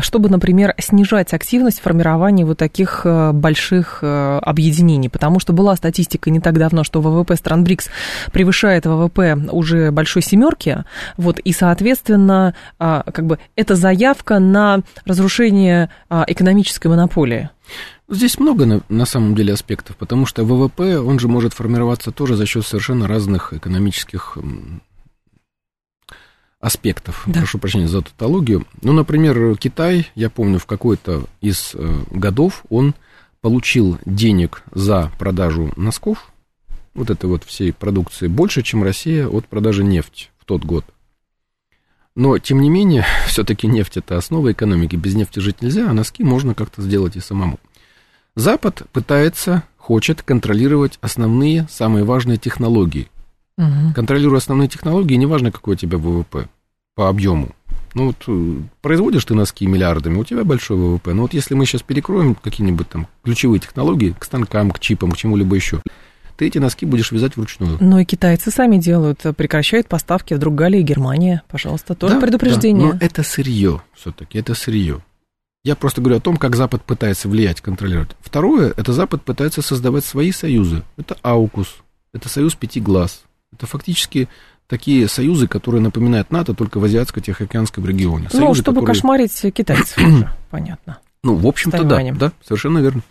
[0.01, 6.41] чтобы, например, снижать активность формирования вот таких э, больших объединений, потому что была статистика не
[6.41, 7.89] так давно, что ВВП стран БРИКС
[8.33, 10.85] превышает ВВП уже большой семерки,
[11.17, 15.38] вот и соответственно, а, как бы это заявка на разрушение
[16.09, 17.51] а, экономической монополии.
[18.09, 22.47] Здесь много на, самом деле аспектов, потому что ВВП, он же может формироваться тоже за
[22.47, 24.39] счет совершенно разных экономических
[26.61, 27.23] аспектов.
[27.27, 27.41] Да.
[27.41, 28.67] Прошу прощения за тавтологию.
[28.83, 32.95] Ну, например, Китай, я помню, в какой-то из э, годов он
[33.41, 36.33] получил денег за продажу носков,
[36.95, 40.85] вот этой вот всей продукции, больше, чем Россия от продажи нефти в тот год.
[42.19, 44.97] Но, тем не менее, все-таки нефть это основа экономики.
[44.97, 47.61] Без нефти жить нельзя, а носки можно как-то сделать и самому.
[48.35, 53.09] Запад пытается, хочет контролировать основные, самые важные технологии.
[53.57, 53.95] Мгм.
[53.95, 56.49] Контролируя основные технологии, неважно, какой у тебя ВВП
[56.97, 57.51] по объему.
[57.95, 61.15] Ну вот э, производишь ты носки миллиардами, у тебя большой ВВП.
[61.15, 65.17] Но вот если мы сейчас перекроем какие-нибудь там ключевые технологии к станкам, к чипам, к
[65.17, 65.83] чему-либо еще,
[66.39, 67.77] ты эти носки будешь вязать вручную.
[67.81, 71.43] Но и китайцы сами делают, прекращают поставки вдруг Галия и Германия.
[71.49, 72.93] Пожалуйста, тоже Да, предупреждение.
[72.93, 75.03] да, но это сырье все-таки, это сырье.
[75.65, 78.11] Я просто говорю о том, как Запад пытается влиять, контролировать.
[78.21, 80.85] Второе, это Запад пытается создавать свои союзы.
[80.97, 81.79] Это АУКУС,
[82.15, 83.25] это союз пяти глаз.
[83.53, 84.29] Это фактически
[84.69, 88.29] такие союзы, которые напоминают НАТО, только в азиатско-тихоокеанском регионе.
[88.33, 89.97] Ну, Союзы, чтобы которые- кошмарить китайцев
[90.51, 90.99] понятно.
[91.25, 93.03] Ну, в общем-то, да, да, совершенно верно.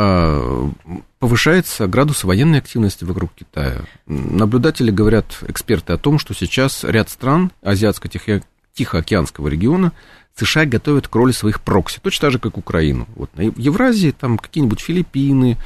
[0.00, 0.70] А,
[1.18, 3.80] Повышается градус военной активности вокруг Китая.
[4.06, 9.92] Наблюдатели говорят, эксперты, о том, что сейчас ряд стран азиатско-тихоокеанского региона
[10.36, 13.08] США готовят к роли своих прокси, точно так же, как Украину.
[13.16, 15.58] Вот на Евразии там какие-нибудь Филиппины,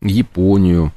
[0.00, 0.92] Японию,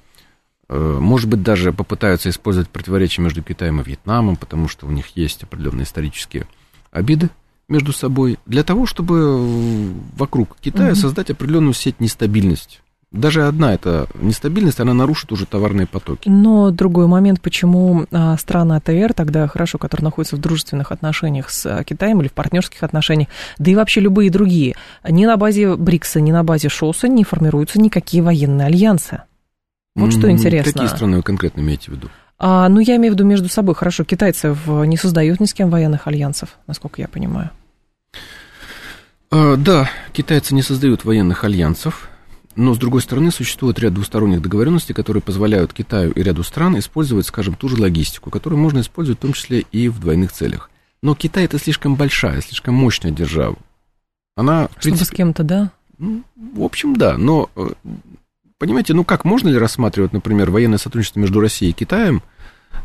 [0.69, 5.07] э, может быть, даже попытаются использовать противоречия между Китаем и Вьетнамом, потому что у них
[5.17, 6.45] есть определенные исторические
[6.91, 7.31] обиды
[7.67, 10.95] между собой, для того, чтобы э, вокруг Китая Мгм.
[10.97, 12.81] создать определенную сеть нестабильности.
[13.13, 16.27] Даже одна эта нестабильность, она нарушит уже товарные потоки.
[16.27, 21.63] Но другой момент, почему а, страны АТР тогда хорошо, которые находятся в дружественных отношениях с
[21.67, 24.75] а, Китаем или в партнерских отношениях, да и вообще любые другие,
[25.07, 29.21] ни на базе БРИКСа, ни на базе ШОСа не формируются никакие военные альянсы.
[29.95, 30.73] Вот что интересно.
[30.73, 32.09] Какие страны вы конкретно имеете в виду?
[32.39, 33.75] А, ну, я имею в виду между собой.
[33.75, 37.51] Хорошо, китайцы не создают ни с кем военных альянсов, насколько я понимаю.
[39.29, 42.09] А, да, китайцы не создают военных альянсов,
[42.55, 47.25] но, с другой стороны, существует ряд двусторонних договоренностей, которые позволяют Китаю и ряду стран использовать,
[47.25, 50.69] скажем, ту же логистику, которую можно использовать в том числе и в двойных целях.
[51.01, 53.57] Но Китай это слишком большая, слишком мощная держава.
[54.35, 55.71] Она, Чтобы принципе, с кем-то, да?
[55.97, 57.69] Ну, в общем, да, но, э,
[58.57, 62.23] понимаете, ну как, можно ли рассматривать, например, военное сотрудничество между Россией и Китаем,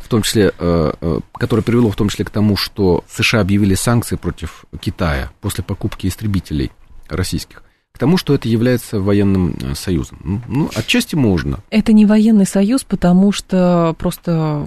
[0.02, 3.74] в том числе, э, э, которое привело в том числе к тому, что США объявили
[3.74, 6.70] санкции против Китая после покупки истребителей
[7.08, 7.62] российских,
[7.98, 10.20] к тому, что это является военным э, союзом.
[10.22, 11.58] Ну, ну, отчасти можно.
[11.68, 14.64] Это не военный союз, потому что просто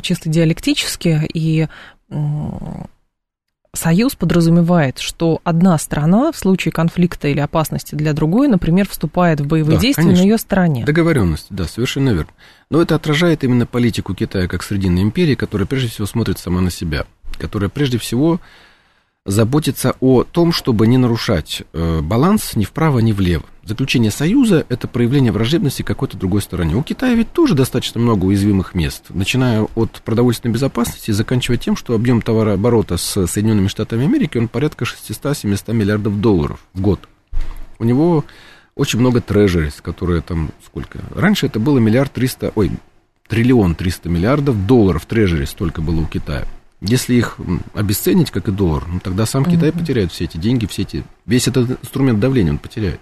[0.00, 1.66] чисто диалектически и
[3.74, 9.46] Союз подразумевает, что одна страна в случае конфликта или опасности для другой, например, вступает в
[9.46, 10.22] боевые да, действия конечно.
[10.22, 10.84] на ее стороне.
[10.84, 12.30] Договоренность, да, совершенно верно.
[12.70, 16.70] Но это отражает именно политику Китая как Срединной империи, которая прежде всего смотрит сама на
[16.70, 17.06] себя,
[17.38, 18.40] которая прежде всего
[19.28, 23.44] заботится о том, чтобы не нарушать э, баланс ни вправо, ни влево.
[23.62, 26.74] Заключение союза– это проявление враждебности какой-то другой стороне.
[26.74, 31.94] У Китая ведь тоже достаточно много уязвимых мест, начиная от продовольственной безопасности заканчивая тем, что
[31.94, 37.06] объем товарооборота с Соединенными Штатами Америки, он порядка 600-700 миллиардов долларов в год.
[37.78, 38.24] У него
[38.74, 41.00] очень много трежерис, которые там сколько?
[41.14, 42.70] Раньше это было миллиард триста, ой,
[43.28, 46.46] триллион триста миллиардов долларов трежерис столько было у Китая.
[46.80, 47.38] Если их
[47.74, 49.50] обесценить, как и доллар, ну, тогда сам mm-hmm.
[49.50, 53.00] Китай потеряет все эти деньги, все эти, весь этот инструмент давления он потеряет.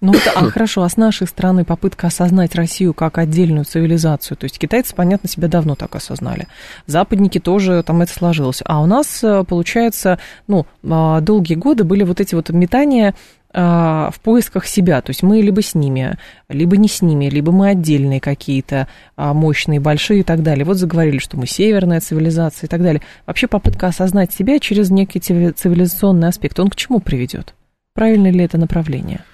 [0.00, 4.58] Ну, а хорошо, а с нашей стороны попытка осознать Россию как отдельную цивилизацию, то есть
[4.58, 6.48] китайцы, понятно, себя давно так осознали,
[6.86, 12.02] западники тоже там это сложилось, а у нас, э, получается, ну, а, долгие годы были
[12.02, 13.14] вот эти вот метания
[13.56, 15.00] в поисках себя.
[15.00, 16.18] То есть мы либо с ними,
[16.50, 20.66] либо не с ними, либо мы отдельные какие-то а, мощные, большие и так далее.
[20.66, 23.00] Вот заговорили, что мы северная цивилизация и так далее.
[23.24, 27.54] Вообще попытка осознать себя через некий цивилизационный аспект, он к чему приведет?
[27.94, 29.24] Правильно ли это направление?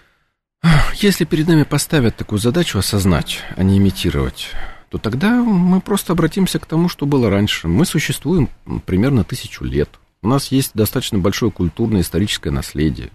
[0.95, 4.51] Если перед нами поставят такую задачу осознать, а не имитировать,
[4.89, 7.67] то тогда мы просто обратимся к тому, что было раньше.
[7.67, 8.49] Мы существуем
[8.87, 9.89] примерно тысячу лет.
[10.23, 13.11] У нас есть достаточно большое культурное историческое наследие.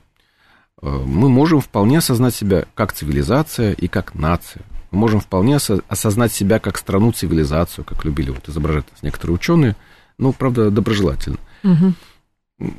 [0.81, 4.63] Э, мы можем вполне осознать себя как цивилизация и как нация.
[4.91, 9.75] Мы можем вполне осознать себя как страну-цивилизацию, как любили вот изображать некоторые ученые,
[10.17, 11.37] ну, правда, доброжелательно.
[11.63, 11.93] Угу.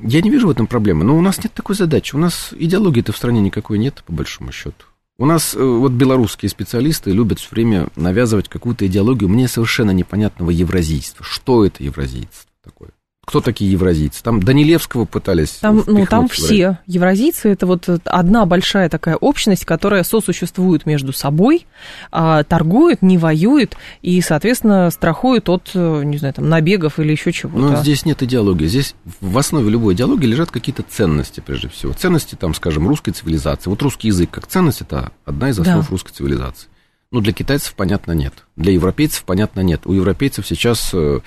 [0.03, 2.17] Я не вижу в этом проблемы, но у нас нет такой задачи.
[2.17, 4.87] У нас идеологии-то в стране никакой нет, по большому счету.
[5.19, 10.51] У нас э, вот белорусские специалисты любят все время навязывать какую-то идеологию мне совершенно непонятного
[10.51, 11.25] евразийства.
[11.25, 12.91] Что это евразийство такое?
[13.29, 14.23] Кто такие евразийцы?
[14.23, 16.79] Там Данилевского пытались Там, ну, там все.
[16.87, 21.67] Евразийцы– это вот одна большая такая общность, которая сосуществует между собой,
[22.11, 27.59] а, торгует, не воюет и, соответственно, страхует от, не знаю, там, набегов или еще чего-то.
[27.59, 28.67] Но здесь нет идеологии.
[28.67, 31.93] Здесь в основе любой идеологии лежат какие-то ценности, прежде всего.
[31.93, 33.69] Ценности, там, скажем, русской цивилизации.
[33.69, 35.91] Вот русский язык как ценность– это одна из основ да.
[35.91, 36.69] русской цивилизации.
[37.11, 38.33] Ну, для китайцев, понятно, нет.
[38.57, 39.83] Для европейцев, понятно, нет.
[39.85, 41.21] У европейцев сейчас э,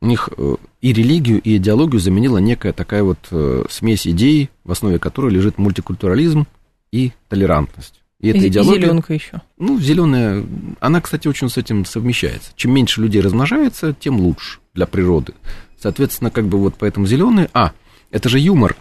[0.00, 4.72] у них э, и религию, и идеологию заменила некая такая вот э, смесь идей, в
[4.72, 6.46] основе которой лежит мультикультурализм
[6.90, 8.00] и толерантность.
[8.18, 8.78] И, и эта идеология...
[8.78, 9.42] И зеленка еще.
[9.58, 10.44] Ну, зеленая,
[10.80, 12.52] она, кстати, очень с этим совмещается.
[12.56, 15.34] Чем меньше людей размножается, тем лучше для природы.
[15.78, 17.50] Соответственно, как бы вот поэтому зеленые.
[17.52, 17.72] А,
[18.10, 18.76] это же юмор.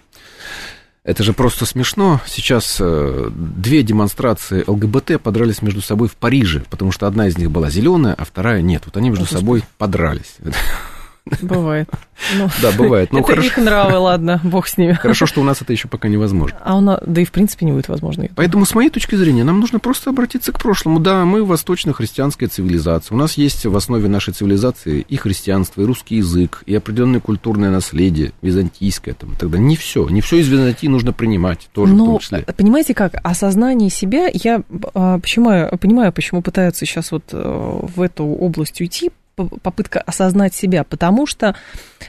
[1.03, 2.21] Это же просто смешно.
[2.27, 7.49] Сейчас э, две демонстрации ЛГБТ подрались между собой в Париже, потому что одна из них
[7.49, 8.83] была зеленая, а вторая нет.
[8.85, 10.35] Вот они между О, собой подрались.
[11.41, 11.89] Бывает.
[12.35, 13.11] Ну, да, бывает.
[13.11, 13.47] Ну, это хорошо.
[13.47, 14.93] их нравы, ладно, бог с ними.
[14.93, 16.57] Хорошо, что у нас это еще пока невозможно.
[16.63, 18.27] А у нас, да и в принципе не будет возможно.
[18.35, 20.99] Поэтому, с моей точки зрения, нам нужно просто обратиться к прошлому.
[20.99, 23.15] Да, мы восточно-христианская цивилизация.
[23.15, 27.71] У нас есть в основе нашей цивилизации и христианство, и русский язык, и определенное культурное
[27.71, 29.13] наследие, византийское.
[29.13, 30.07] Там, тогда не все.
[30.09, 32.45] Не все из Византии нужно принимать тоже Но, в том числе.
[32.55, 34.63] понимаете как, осознание себя, я
[34.93, 39.11] а, почему, понимаю, почему пытаются сейчас вот э, в эту область уйти,
[39.47, 41.55] попытка осознать себя, потому что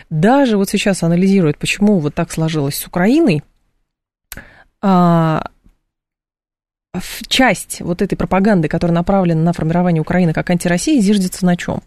[0.08, 3.42] даже вот сейчас анализируют, почему вот так сложилось с Украиной,
[4.82, 5.44] а,
[7.28, 11.82] часть вот этой пропаганды, которая направлена на формирование Украины как антироссии, зиждется на чем?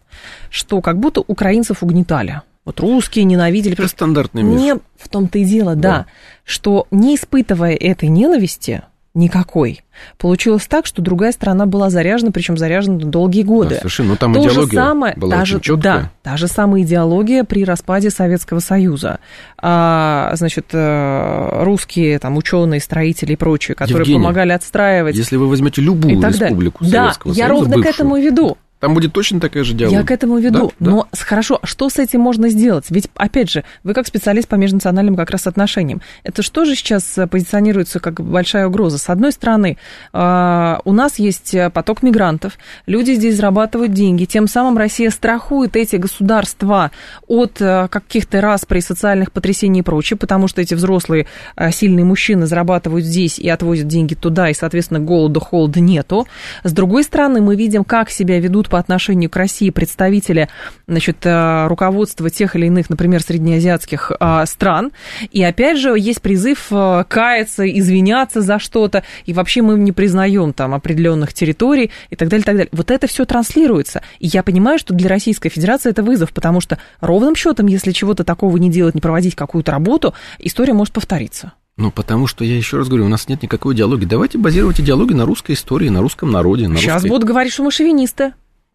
[0.50, 2.40] Что как будто украинцев угнетали.
[2.64, 3.74] Вот русские ненавидели.
[3.74, 4.58] Это стандартный мир.
[4.58, 5.80] Не в том-то и дело, да.
[5.80, 6.06] да,
[6.44, 8.82] что не испытывая этой ненависти,
[9.14, 9.82] никакой.
[10.18, 13.70] Получилось так, что другая страна была заряжена, причем заряжена долгие годы.
[13.70, 14.10] Да, совершенно.
[14.10, 15.80] Ну, там То идеология же самое, была та же, четкая.
[15.80, 19.20] Да, та же самая идеология при распаде Советского Союза.
[19.56, 25.16] А, значит, э, русские там ученые, строители и прочие, которые Евгения, помогали отстраивать.
[25.16, 26.98] Если вы возьмете любую республику далее.
[26.98, 28.58] Советского да, Союза, я ровно бывшую, к этому веду.
[28.84, 29.96] Там будет точно такая же диалог.
[29.96, 30.70] Я к этому веду.
[30.78, 30.90] Да?
[30.90, 31.18] Но да?
[31.18, 32.84] хорошо, что с этим можно сделать?
[32.90, 36.02] Ведь, опять же, вы как специалист по межнациональным как раз отношениям.
[36.22, 38.98] Это что же сейчас позиционируется как большая угроза?
[38.98, 39.78] С одной стороны,
[40.12, 45.96] а, у нас есть поток мигрантов, люди здесь зарабатывают деньги, тем самым Россия страхует эти
[45.96, 46.90] государства
[47.26, 51.26] от а, каких-то расприй, социальных потрясений и прочее, потому что эти взрослые
[51.56, 56.26] а, сильные мужчины зарабатывают здесь и отвозят деньги туда, и, соответственно, голода, холода нету.
[56.64, 60.48] С другой стороны, мы видим, как себя ведут по отношению к России представители
[60.88, 64.90] значит, э, руководства тех или иных, например, среднеазиатских э, стран.
[65.30, 70.52] И опять же, есть призыв э, каяться, извиняться за что-то, и вообще мы не признаем
[70.52, 72.70] там определенных территорий и так далее, и так далее.
[72.72, 74.02] Вот это все транслируется.
[74.18, 78.24] И я понимаю, что для Российской Федерации это вызов, потому что ровным счетом, если чего-то
[78.24, 81.52] такого не делать, не проводить какую-то работу, история может повториться.
[81.76, 84.04] Ну, потому что, я еще раз говорю, у нас нет никакой идеологии.
[84.04, 86.68] Давайте базировать идеологию на русской истории, на русском народе.
[86.68, 87.08] На Сейчас русской...
[87.08, 88.32] будут говорить, что мы шовинисты.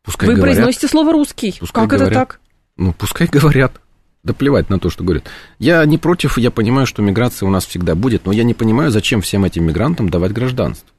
[0.10, 1.55] Пускай Вы говорят, произносите слово русский.
[1.60, 2.10] Пускай как говорят.
[2.10, 2.39] это так?
[2.78, 3.80] Ну, пускай говорят.
[4.24, 5.26] Да плевать на то, что говорят.
[5.60, 8.89] Я не против, я понимаю, что миграция у нас всегда будет, но я не понимаю,
[8.89, 10.89] зачем всем этим мигрантам давать гражданство.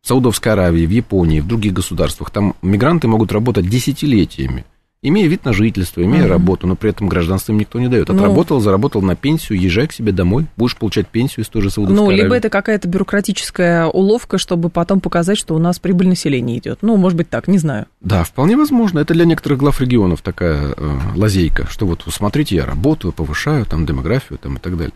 [0.00, 4.64] В Саудовской Аравии, в Японии, в других государствах там мигранты могут работать десятилетиями
[5.02, 6.28] имея вид на жительство, имея uh-huh.
[6.28, 8.08] работу, но при этом гражданство им никто не дает.
[8.08, 8.14] Ну.
[8.14, 11.70] Отработал, ну, заработал на пенсию, езжай к себе домой, будешь получать пенсию из той же
[11.70, 12.38] Саудовской Ну, либо Аравии.
[12.38, 16.78] это какая-то бюрократическая уловка, чтобы потом показать, что у нас прибыль населения идет.
[16.82, 17.86] Ну, может быть так, не знаю.
[18.00, 18.98] Да, вполне возможно.
[18.98, 23.86] Это для некоторых глав регионов такая э, лазейка, что вот, смотрите, я работаю, повышаю там
[23.86, 24.94] демографию там, и так далее.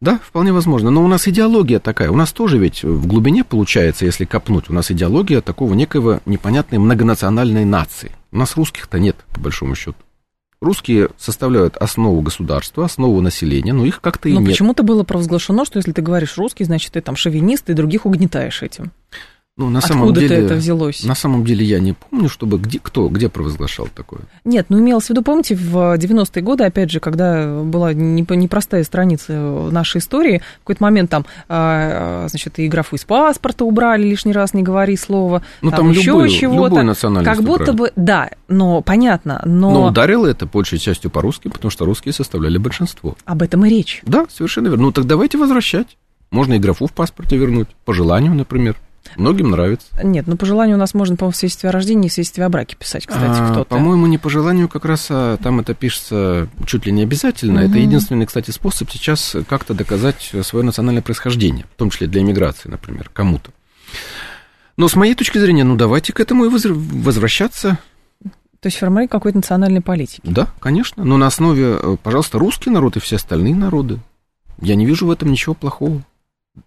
[0.00, 0.90] Да, вполне возможно.
[0.90, 2.10] Но у нас идеология такая.
[2.10, 6.78] У нас тоже ведь в глубине получается, если копнуть, у нас идеология такого некого непонятной
[6.78, 8.12] многонациональной нации.
[8.36, 9.96] У нас русских-то нет, по большому счету.
[10.60, 14.48] Русские составляют основу государства, основу населения, но их как-то и но нет.
[14.48, 18.04] Но почему-то было провозглашено, что если ты говоришь русский, значит, ты там шовинист, и других
[18.04, 18.92] угнетаешь этим.
[19.58, 21.02] Ну, на самом Откуда деле, это взялось?
[21.02, 24.20] На самом деле я не помню, чтобы где, кто, где провозглашал такое.
[24.44, 29.32] Нет, ну имелось в виду, помните, в 90-е годы, опять же, когда была непростая страница
[29.32, 34.52] нашей истории, в какой-то момент там, а, значит, и графу из паспорта убрали, лишний раз
[34.52, 36.82] не говори слово, ну, там, там еще любую, чего-то.
[36.82, 37.76] Любую как будто убрали.
[37.76, 39.70] бы, да, но понятно, но...
[39.70, 43.16] Но ударило это большей частью по-русски, потому что русские составляли большинство.
[43.24, 44.02] Об этом и речь.
[44.04, 44.84] Да, совершенно верно.
[44.84, 45.96] Ну, так давайте возвращать.
[46.30, 48.76] Можно и графу в паспорте вернуть, по желанию, например.
[49.16, 49.86] Многим нравится.
[50.02, 52.76] Нет, ну по желанию у нас можно, по-моему, свидетельстве о рождении и свидетельстве о браке
[52.76, 53.70] писать, кстати, а, кто-то.
[53.70, 57.62] По-моему, не по желанию как раз, а там это пишется чуть ли не обязательно.
[57.62, 57.70] Угу.
[57.70, 62.68] Это единственный, кстати, способ сейчас как-то доказать свое национальное происхождение, в том числе для иммиграции,
[62.68, 63.50] например, кому-то.
[64.76, 67.78] Но с моей точки зрения, ну давайте к этому и возвращаться.
[68.60, 70.22] То есть формировать какой-то национальной политики.
[70.24, 71.04] Да, конечно.
[71.04, 74.00] Но на основе, э, пожалуйста, русский народ и все остальные народы.
[74.60, 76.02] Я не вижу в этом ничего плохого.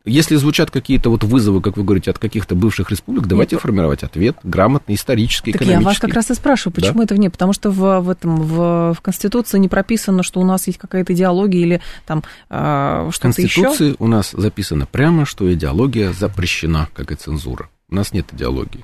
[0.06, 3.62] Если звучат какие-то вот вызовы, как вы говорите, от каких-то бывших республик, давайте Нет.
[3.62, 5.84] формировать ответ грамотный, исторический, так экономический.
[5.84, 7.04] я вас как раз и спрашиваю, почему да?
[7.06, 7.32] этого нет?
[7.32, 11.14] Потому что в, в этом в, в Конституции не прописано, что у нас есть какая-то
[11.14, 13.62] идеология или там э, что-то еще.
[13.62, 17.70] В Конституции у нас записано прямо, что идеология запрещена, как и цензура.
[17.90, 18.84] У нас нет идеологии.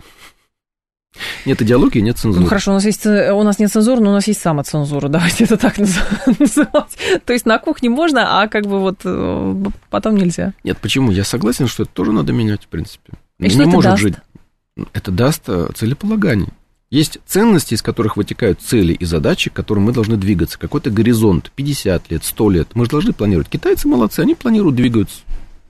[1.45, 2.43] Нет идеологии, нет цензуры.
[2.43, 5.45] Ну хорошо, у нас, есть, у нас нет цензуры, но у нас есть самоцензура, давайте
[5.45, 5.78] это так
[6.39, 6.97] называть.
[7.26, 9.55] То есть на кухне можно, а как бы вот э,
[9.89, 10.53] потом нельзя.
[10.63, 11.11] Нет, почему?
[11.11, 13.13] Я согласен, что это тоже надо менять, в принципе.
[13.39, 14.01] И Не что это может даст?
[14.01, 14.16] жить.
[14.93, 16.49] Это даст э, целеполагание.
[16.91, 20.59] Есть ценности, из которых вытекают цели и задачи, к которым мы должны двигаться.
[20.59, 22.68] Какой-то горизонт, 50 лет, 100 лет.
[22.74, 23.49] Мы же должны планировать.
[23.49, 25.22] Китайцы молодцы, они планируют, двигаются.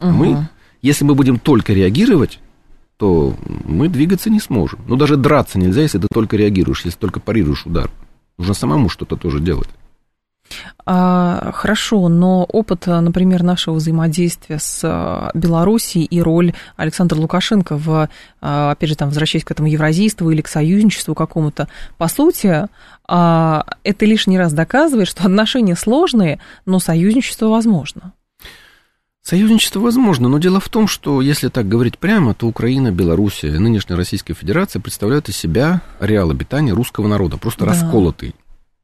[0.01, 0.09] Угу.
[0.11, 0.49] Мы,
[0.81, 2.39] если мы будем только реагировать,
[2.97, 3.35] то
[3.65, 4.79] мы двигаться не сможем.
[4.87, 7.89] Ну, даже драться нельзя, если ты только реагируешь, если только парируешь удар.
[8.37, 9.69] Нужно самому что-то тоже делать.
[10.85, 18.09] А, хорошо, но опыт, например, нашего взаимодействия с а, Белоруссией и роль Александра Лукашенко в,
[18.41, 21.67] а, опять же, там, возвращаясь к этому евразийству или к союзничеству какому-то,
[21.97, 22.67] по сути,
[23.07, 28.13] а, это лишний раз доказывает, что отношения сложные, но союзничество возможно.
[29.25, 33.97] Союзничество возможно, но дело в том, что если так говорить прямо, то Украина, Белоруссия, нынешняя
[33.97, 37.71] Российская Федерация представляют из себя реал обитания русского народа, просто да.
[37.71, 38.35] расколотый.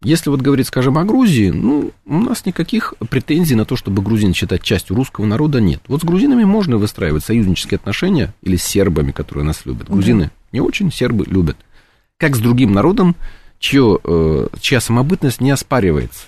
[0.01, 4.33] Если вот говорить, скажем, о Грузии, ну, у нас никаких претензий на то, чтобы грузин
[4.33, 5.83] считать частью русского народа, нет.
[5.87, 9.91] Вот с грузинами можно выстраивать союзнические отношения, или с сербами, которые нас любят.
[9.91, 10.31] Грузины да.
[10.53, 11.57] не очень, сербы любят.
[12.17, 13.15] Как с другим народом,
[13.59, 16.25] чье, э, чья самобытность не оспаривается.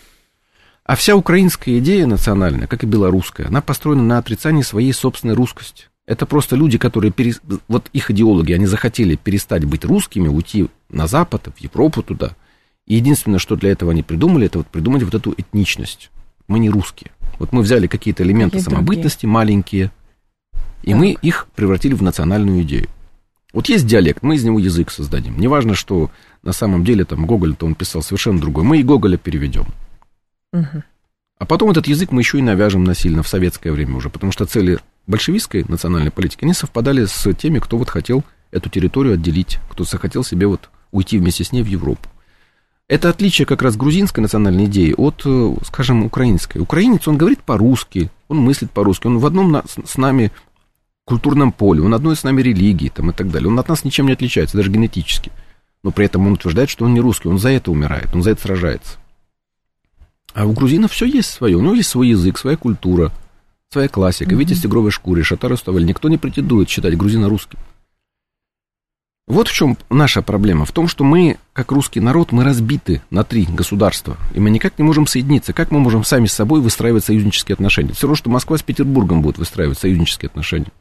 [0.85, 5.85] А вся украинская идея национальная, как и белорусская, она построена на отрицании своей собственной русскости.
[6.05, 7.41] Это просто люди, которые, перес...
[7.69, 12.35] вот их идеологи, они захотели перестать быть русскими, уйти на Запад, в Европу туда.
[12.85, 16.11] И единственное, что для этого они придумали, это вот придумать вот эту этничность.
[16.49, 17.11] Мы не русские.
[17.39, 19.33] Вот мы взяли какие-то элементы Есть самобытности другие.
[19.33, 19.91] маленькие,
[20.83, 20.99] и так.
[20.99, 22.89] мы их превратили в национальную идею.
[23.53, 25.39] Вот есть диалект, мы из него язык создадим.
[25.39, 26.11] Неважно, что
[26.41, 28.65] на самом деле там Гоголь-то он писал совершенно другой.
[28.65, 29.67] Мы и Гоголя переведем.
[31.39, 34.45] А потом этот язык мы еще и навяжем насильно в советское время уже, потому что
[34.45, 39.83] цели большевистской национальной политики, они совпадали с теми, кто вот хотел эту территорию отделить, кто
[39.83, 42.07] захотел себе вот уйти вместе с ней в Европу.
[42.87, 46.59] Это отличие как раз грузинской национальной идеи от, э, скажем, украинской.
[46.59, 50.31] Украинец, он говорит по-русски, он мыслит по-русски, он в одном с нами
[51.05, 53.49] культурном поле, он одной с нами религии там, и так далее.
[53.49, 55.31] Он от нас ничем не отличается, даже генетически.
[55.81, 58.31] Но при этом он утверждает, что он не русский, он за это умирает, он за
[58.31, 58.97] это сражается.
[60.33, 63.11] А у грузинов все есть свое, у него есть свой язык, своя культура,
[63.71, 64.31] своя классика.
[64.31, 64.37] Mm-hmm.
[64.37, 65.83] Видите, тигровой шкуре, шатар уставали.
[65.83, 67.59] Никто не претендует считать грузина русским.
[69.25, 70.65] Вот в чем наша проблема.
[70.65, 74.17] В том, что мы, как русский народ, мы разбиты на три государства.
[74.33, 75.53] И мы никак не можем соединиться.
[75.53, 77.93] Как мы можем сами с собой выстраивать союзнические отношения?
[77.93, 80.71] Все равно, что Москва с Петербургом будет выстраивать союзнические отношения.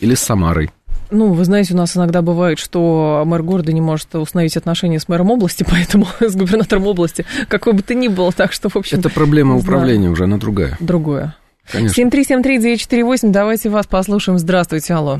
[0.00, 0.70] Или с Самарой.
[1.10, 5.08] Ну, вы знаете, у нас иногда бывает, что мэр города не может установить отношения с
[5.08, 8.98] мэром области, поэтому с губернатором области, какой бы то ни было, так что, в общем...
[8.98, 10.76] Это проблема управления уже, она другая.
[10.80, 11.36] Другое.
[11.70, 12.02] Конечно.
[12.02, 14.38] 7373948, давайте вас послушаем.
[14.38, 15.18] Здравствуйте, алло.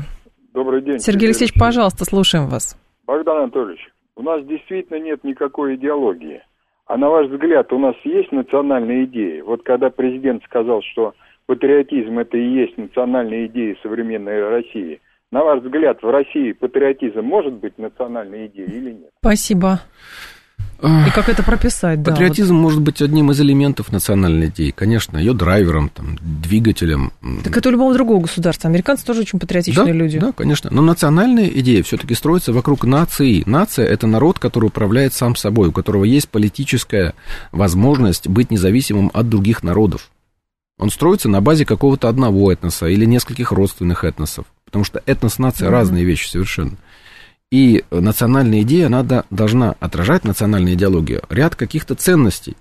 [0.53, 0.99] Добрый день.
[0.99, 2.77] Сергей Алексеевич, пожалуйста, слушаем вас.
[3.07, 3.81] Богдан Анатольевич,
[4.15, 6.41] у нас действительно нет никакой идеологии.
[6.87, 9.43] А на ваш взгляд, у нас есть национальная идея?
[9.43, 11.13] Вот когда президент сказал, что
[11.47, 15.01] патриотизм это и есть национальная идея современной России,
[15.31, 19.11] на ваш взгляд, в России патриотизм может быть национальной идеей или нет?
[19.19, 19.81] Спасибо.
[20.81, 22.11] И как это прописать, да?
[22.11, 22.61] Патриотизм вот.
[22.61, 27.13] может быть одним из элементов национальной идеи, конечно, ее драйвером, там, двигателем.
[27.43, 28.69] Так это у любого другого государства.
[28.69, 30.19] Американцы тоже очень патриотичные да, люди.
[30.19, 30.69] Да, конечно.
[30.71, 33.43] Но национальная идея все-таки строится вокруг нации.
[33.45, 37.13] Нация– это народ, который управляет сам собой, у которого есть политическая
[37.51, 40.11] возможность быть независимым от других народов.
[40.77, 44.45] Он строится на базе какого-то одного этноса или нескольких родственных этносов.
[44.75, 45.71] Потому что этнос-нация mm-hmm.
[45.71, 46.75] разные вещи совершенно.
[47.49, 52.57] И национальная идея, она должна отражать, национальная идеология, ряд каких-то ценностей.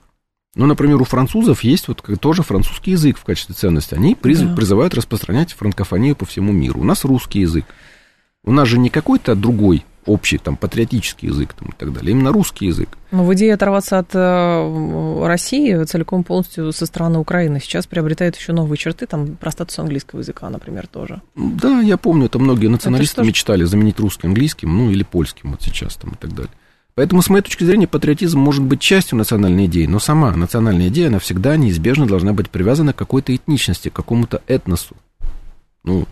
[0.54, 3.96] Ну, например, у французов есть вот тоже французский язык в качестве ценности.
[3.96, 4.54] Они приз, да.
[4.54, 6.82] призывают распространять франкофонию по всему миру.
[6.82, 7.64] У нас русский язык.
[8.44, 12.32] У нас же не какой-то другой общий там патриотический язык там, и так далее, именно
[12.32, 12.88] русский язык.
[13.10, 18.52] Но в идее оторваться от э, России целиком полностью со стороны Украины сейчас приобретает еще
[18.52, 21.22] новые черты, там про статус английского языка, например, тоже.
[21.36, 25.62] Да, я помню, это многие националисты это мечтали заменить русский английским, ну или польским вот
[25.62, 26.52] сейчас там и так далее.
[26.94, 31.08] Поэтому, с моей точки зрения, патриотизм может быть частью национальной идеи, но сама национальная идея,
[31.08, 34.94] она всегда неизбежно должна быть привязана к какой-то этничности, к какому-то этносу
[35.84, 36.06] ну,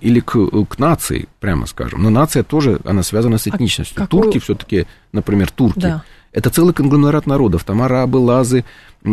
[0.00, 0.38] или к,
[0.68, 2.02] к нации, прямо скажем.
[2.02, 3.96] Но нация тоже, она связана с а этничностью.
[3.98, 4.22] А какую...
[4.22, 6.04] Турки все-таки, например, турки, да.
[6.32, 7.64] Это целый конгломерат народов.
[7.64, 8.64] Там арабы, лазы,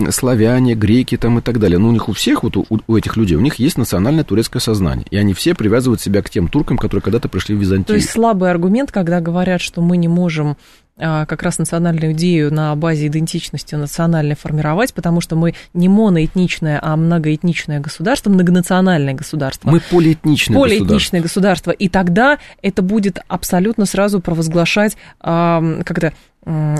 [0.09, 1.77] славяне, греки там и так далее.
[1.77, 4.61] Но у них у всех, вот у, у этих людей, у них есть национальное турецкое
[4.61, 5.05] сознание.
[5.09, 7.85] И они все привязывают себя к тем туркам, которые когда-то пришли в Византию.
[7.87, 10.57] То есть слабый аргумент, когда говорят, что мы не можем
[11.01, 16.79] а, как раз национальную идею на базе идентичности национальной формировать, потому что мы не моноэтничное,
[16.81, 19.69] а многоэтничное государство, многонациональное государство.
[19.69, 21.71] Мы полиэтничное, полиэтничное государство.
[21.71, 21.71] государство.
[21.71, 26.13] И тогда это будет абсолютно сразу провозглашать как-то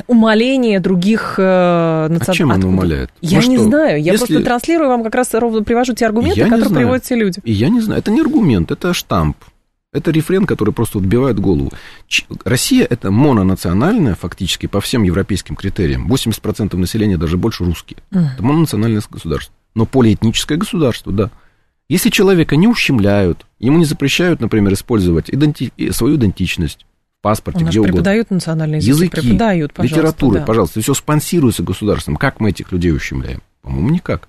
[0.08, 2.32] умаление других э, национальностей.
[2.32, 3.12] А чем оно умаляет?
[3.22, 3.66] Я ну не что?
[3.66, 4.02] знаю.
[4.02, 4.26] Я Если...
[4.26, 7.40] просто транслирую вам как раз ровно привожу те аргументы, я которые приводят все люди.
[7.44, 8.00] И я не знаю.
[8.00, 9.38] Это не аргумент, это штамп.
[9.92, 11.72] Это рефрен, который просто отбивает голову.
[12.46, 16.08] Россия– это мононациональная, фактически, по всем европейским критериям.
[16.12, 17.98] 80% населения, даже больше, русские.
[18.12, 18.26] Mm.
[18.34, 19.54] Это мононациональное государство.
[19.74, 21.32] Но полиэтническое государство, да.
[21.88, 25.74] Если человека не ущемляют, ему не запрещают, например, использовать иденти...
[25.90, 26.86] свою идентичность,
[27.22, 27.94] паспорте, где угодно.
[27.94, 30.46] преподают национальные языки, языки преподают, пожалуйста, литературы, да.
[30.46, 32.16] пожалуйста, все спонсируется государством.
[32.16, 33.42] Как мы этих людей ущемляем?
[33.62, 34.28] По-моему, никак.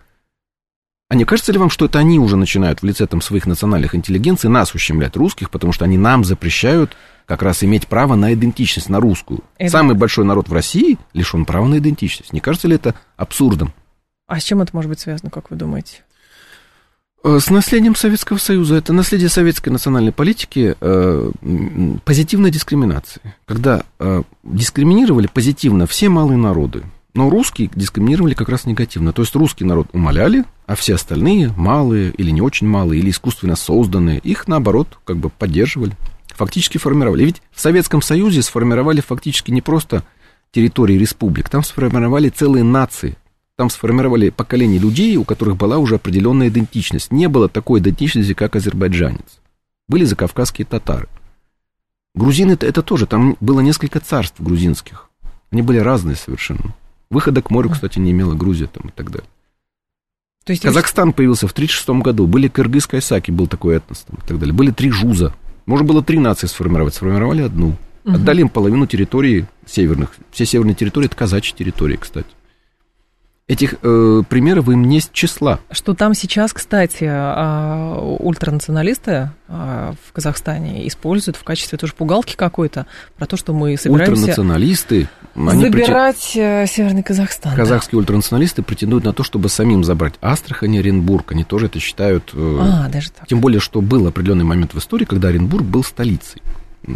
[1.09, 3.97] А не кажется ли вам, что это они уже начинают в лице там, своих национальных
[3.97, 8.89] интеллигенций нас ущемлять, русских, потому что они нам запрещают как раз иметь право на идентичность,
[8.89, 9.43] на русскую.
[9.59, 9.73] Это...
[9.73, 12.33] Самый большой народ в России лишен права на идентичность.
[12.33, 13.73] Не кажется ли это абсурдом?
[14.29, 16.05] А с чем это может быть связано, как вы думаете?
[17.23, 18.77] Э, с наследием Советского Союза.
[18.77, 21.31] Это наследие советской национальной политики э,
[22.05, 23.21] позитивной дискриминации.
[23.45, 26.83] Когда э, дискриминировали позитивно все малые народы.
[27.13, 29.13] Но русские дискриминировали как раз негативно.
[29.13, 33.57] То есть русский народ умоляли, а все остальные, малые или не очень малые, или искусственно
[33.57, 35.97] созданные, их, наоборот, как бы поддерживали,
[36.29, 37.25] фактически формировали.
[37.25, 40.05] Ведь в Советском Союзе сформировали фактически не просто
[40.53, 43.17] территории республик, там сформировали целые нации,
[43.61, 47.13] там сформировали поколение людей, у которых была уже определенная идентичность.
[47.13, 49.39] Не было такой идентичности, как азербайджанец.
[49.87, 51.09] Были закавказские татары.
[52.15, 55.11] Грузины это, это тоже, там было несколько царств грузинских.
[55.51, 56.75] Они были разные совершенно.
[57.11, 59.29] Выхода к морю, кстати, не имела Грузия там и так далее.
[60.47, 62.27] То есть Казахстан появился в 1936 году.
[62.27, 64.55] Были кыргыз кайсаки, был такой этнос там, и так далее.
[64.55, 65.35] Были три жуза.
[65.67, 67.77] Можно было три нации сформировать, сформировали одну.
[68.07, 68.15] Угу.
[68.15, 70.15] Отдали им половину территории северных.
[70.31, 72.29] Все северные территории– это казачьи территории, кстати.
[73.51, 75.59] Этих э, примеров им не с числа.
[75.73, 82.87] Что там сейчас, кстати, э, ультранационалисты э, в Казахстане используют в качестве тоже пугалки какой-то
[83.17, 84.13] про то, что мы собираемся...
[84.13, 85.09] Ультранационалисты...
[85.35, 86.69] Забирать претен...
[86.69, 87.57] Северный Казахстан.
[87.57, 87.99] Казахские да.
[87.99, 91.33] ультранационалисты претендуют на то, чтобы самим забрать Астрахань и Оренбург.
[91.33, 92.31] Они тоже это считают...
[92.33, 93.27] А, даже так.
[93.27, 96.41] Тем более, что был определенный момент в истории, когда Оренбург был столицей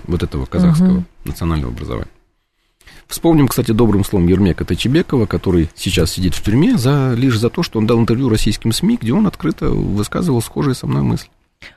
[0.07, 1.05] вот этого казахского угу.
[1.24, 2.11] национального образования.
[3.07, 7.62] Вспомним, кстати, добрым словом Ермека Тачебекова, который сейчас сидит в тюрьме за, лишь за то,
[7.62, 11.28] что он дал интервью российским СМИ, где он открыто высказывал схожие со мной мысли.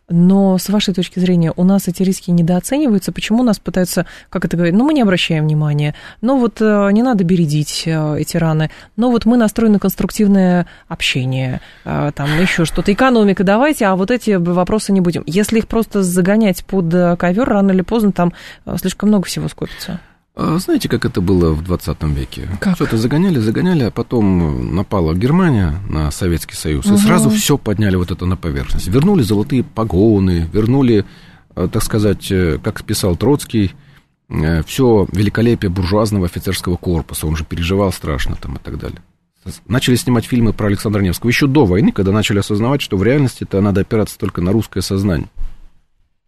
[0.10, 3.12] Но с вашей точки зрения, у нас эти риски недооцениваются?
[3.12, 7.04] Почему нас пытаются, как это говорить, ну мы не обращаем внимания, ну вот э, не
[7.04, 12.66] надо бередить э, эти раны, ну вот мы настроены на конструктивное общение, э, там еще
[12.66, 15.24] что-то, экономика давайте, а вот эти вопросы не будем.
[15.26, 18.34] Если их просто загонять под ковер, рано или поздно там
[18.78, 20.00] слишком много всего скопится.
[20.40, 22.48] А знаете, как это было в 20 веке?
[22.60, 22.76] Как?
[22.76, 26.94] Что-то загоняли, загоняли, а потом напала Германия на Советский Союз, угу.
[26.94, 28.88] и сразу все подняли вот это на поверхность.
[28.88, 31.06] Вернули золотые погоны, вернули,
[31.56, 33.74] э, так сказать, э, как писал Троцкий,
[34.30, 37.26] э, все великолепие буржуазного офицерского корпуса.
[37.26, 39.02] Он же переживал страшно там и так далее.
[39.66, 43.44] Начали снимать фильмы про Александра Невского еще до войны, когда начали осознавать, что в реальности
[43.44, 45.30] это надо опираться только на русское сознание.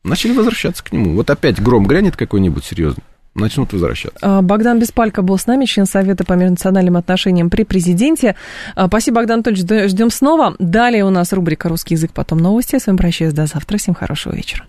[0.04, 1.14] Начали возвращаться к нему.
[1.14, 3.04] Вот опять гром грянет какой-нибудь серьезный
[3.36, 4.20] начнут возвращаться.
[4.22, 8.36] А, Богдан Беспалько был с нами, член Совета по межнациональным отношениям при президенте.
[8.76, 10.56] А, спасибо, Богдан Анатольевич, ждем снова.
[10.60, 12.76] Далее у нас рубрика «Русский язык», потом новости.
[12.76, 13.78] Я с вами прощаюсь до завтра.
[13.78, 14.66] Всем хорошего вечера.